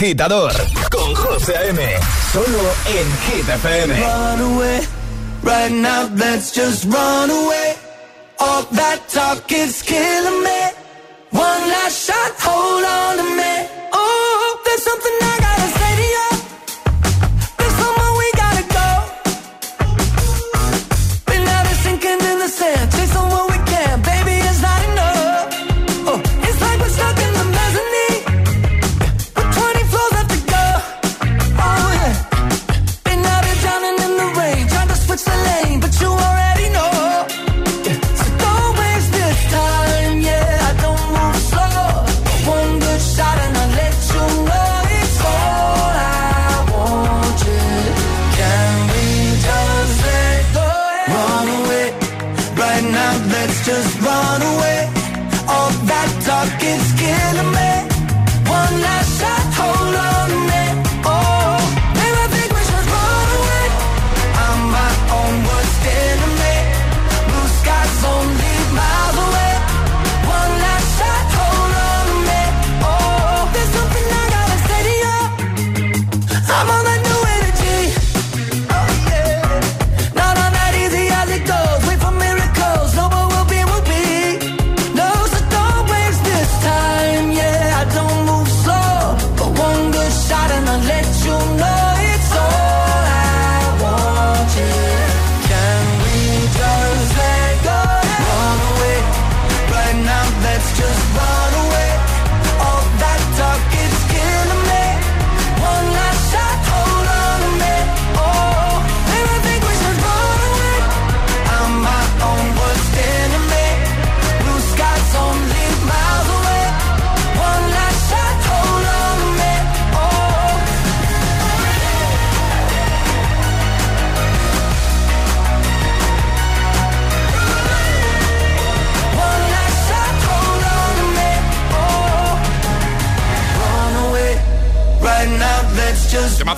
agitador 0.00 0.52
con 0.90 1.14
José 1.14 1.54
A.M. 1.56 1.78
Solo 2.32 2.72
en 2.86 3.06
Hit 3.26 3.46
FM. 3.46 4.00
Run 4.00 4.40
away, 4.40 4.80
right 5.42 5.70
now 5.70 6.08
let's 6.16 6.54
just 6.54 6.86
run 6.86 7.28
away. 7.28 7.74
All 8.38 8.62
that 8.72 9.00
talk 9.10 9.52
is 9.52 9.82
killing 9.82 10.42
me. 10.42 10.60
One 11.32 11.68
last 11.68 12.06
shot, 12.06 12.32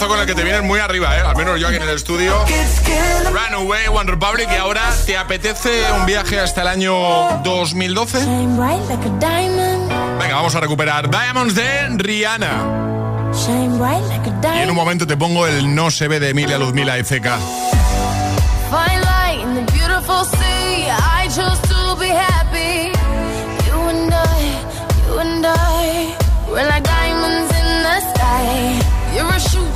Temazo 0.02 0.08
con 0.08 0.20
el 0.20 0.26
que 0.26 0.34
te 0.34 0.42
vienes 0.42 0.62
muy 0.64 0.80
arriba, 0.80 1.16
¿eh? 1.16 1.20
Al 1.20 1.36
menos 1.36 1.60
yo 1.60 1.68
aquí 1.68 1.76
en 1.76 1.82
el 1.82 1.90
estudio. 1.90 2.44
Runaway, 3.30 3.86
One 3.86 4.10
Republic. 4.10 4.48
Y 4.52 4.56
ahora, 4.56 4.82
¿te 5.06 5.16
apetece 5.16 5.92
un 5.92 6.06
viaje 6.06 6.40
hasta 6.40 6.62
el 6.62 6.68
año 6.68 7.40
2012? 7.44 8.18
Venga, 10.18 10.34
vamos 10.34 10.56
a 10.56 10.60
recuperar 10.60 11.08
Diamonds 11.08 11.54
de 11.54 11.88
Rihanna. 11.90 13.30
Y 14.54 14.62
en 14.62 14.70
un 14.70 14.76
momento 14.76 15.06
te 15.06 15.16
pongo 15.16 15.46
el 15.46 15.72
No 15.72 15.90
se 15.92 16.08
ve 16.08 16.18
de 16.18 16.30
Emilia 16.30 16.58
Luzmila 16.58 16.98
y 16.98 17.04
CK. 17.04 17.26
Light 26.68 26.91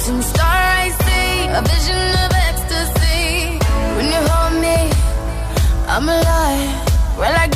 shooting 0.06 0.22
star, 0.22 0.46
I 0.46 0.88
see, 1.02 1.48
a 1.58 1.62
vision 1.62 2.06
of 2.24 2.30
ecstasy. 2.48 3.58
When 3.96 4.06
you 4.14 4.22
hold 4.30 4.54
me, 4.62 4.78
I'm 5.88 6.08
alive. 6.08 7.18
We're 7.18 7.32
like 7.32 7.55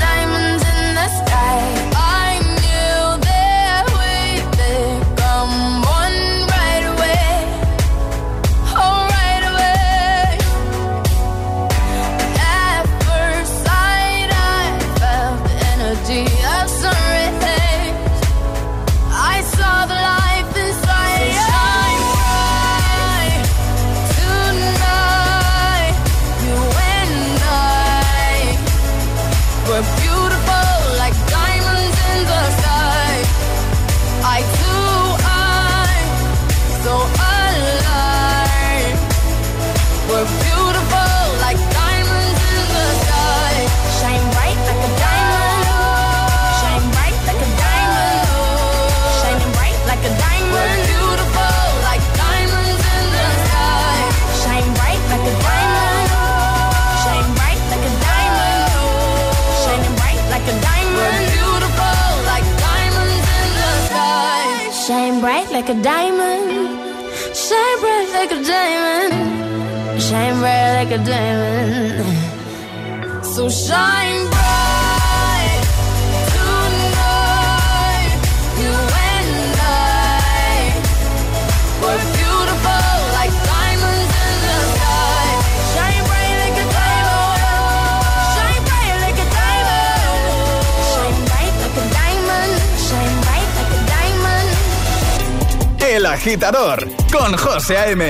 agitador 96.20 96.86
con 97.10 97.34
José 97.34 97.78
A.M. 97.78 98.04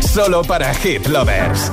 Solo 0.00 0.42
para 0.42 0.74
Hit 0.74 1.06
Lovers. 1.06 1.72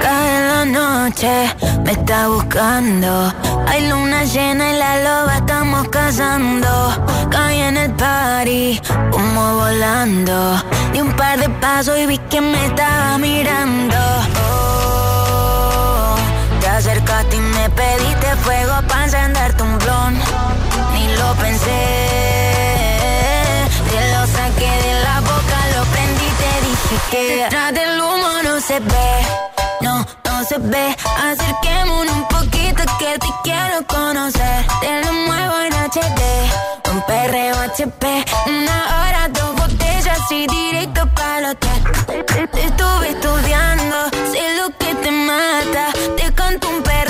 Cae 0.00 0.40
la 0.48 0.64
noche, 0.66 1.54
me 1.84 1.90
está 1.90 2.28
buscando. 2.28 3.32
Hay 3.66 3.88
luna 3.88 4.22
llena 4.22 4.70
y 4.72 4.78
la 4.78 5.02
loba 5.02 5.36
estamos 5.38 5.88
cazando. 5.88 6.68
Caí 7.28 7.58
en 7.58 7.76
el 7.76 7.90
party, 7.90 8.80
humo 9.12 9.54
volando. 9.56 10.63
Di 10.94 11.00
un 11.00 11.12
par 11.14 11.36
de 11.40 11.48
pasos 11.48 11.98
y 11.98 12.06
vi 12.06 12.18
que 12.30 12.40
me 12.40 12.66
estaba 12.66 13.18
mirando. 13.18 13.96
Oh, 14.46 16.14
te 16.60 16.68
acercaste 16.68 17.34
y 17.34 17.40
me 17.40 17.68
pediste 17.70 18.36
fuego 18.44 18.74
para 18.86 19.02
encenderte 19.02 19.60
un 19.64 19.76
blon. 19.76 20.14
Ni 20.92 21.08
lo 21.16 21.34
pensé, 21.34 21.82
te 23.90 24.12
lo 24.12 24.24
saqué 24.36 24.70
de 24.86 24.94
la 25.02 25.18
boca, 25.18 25.58
lo 25.74 25.82
prendí, 25.86 26.28
te 26.42 26.52
dije 26.68 26.96
que 27.10 27.36
detrás 27.42 27.74
del 27.74 28.00
humo 28.00 28.28
no 28.44 28.60
se 28.60 28.78
ve, 28.78 29.26
no, 29.80 30.06
no 30.26 30.44
se 30.44 30.58
ve. 30.58 30.96
Acerquémonos 31.28 32.14
un 32.14 32.28
poquito 32.28 32.84
que 33.00 33.18
te 33.18 33.30
quiero 33.42 33.84
conocer. 33.88 34.64
Te 34.80 35.04
lo 35.04 35.12
muevo 35.12 35.54
en 35.58 35.72
HD, 35.90 36.22
un 36.92 37.02
perreo 37.02 37.56
HP, 37.62 38.24
una 38.46 38.76
hora, 38.94 39.28
dos 39.30 39.63
y 40.30 40.46
directo 40.46 41.06
para 41.14 41.38
el 41.38 41.44
hotel. 41.46 41.82
Te, 42.06 42.46
te 42.48 42.64
estuve 42.64 43.10
estudiando, 43.10 43.96
sé 44.32 44.56
lo 44.56 44.70
que 44.78 44.94
te 44.94 45.10
mata. 45.10 45.92
Te 46.16 46.32
canto 46.32 46.68
un 46.68 46.82
perreo 46.82 47.03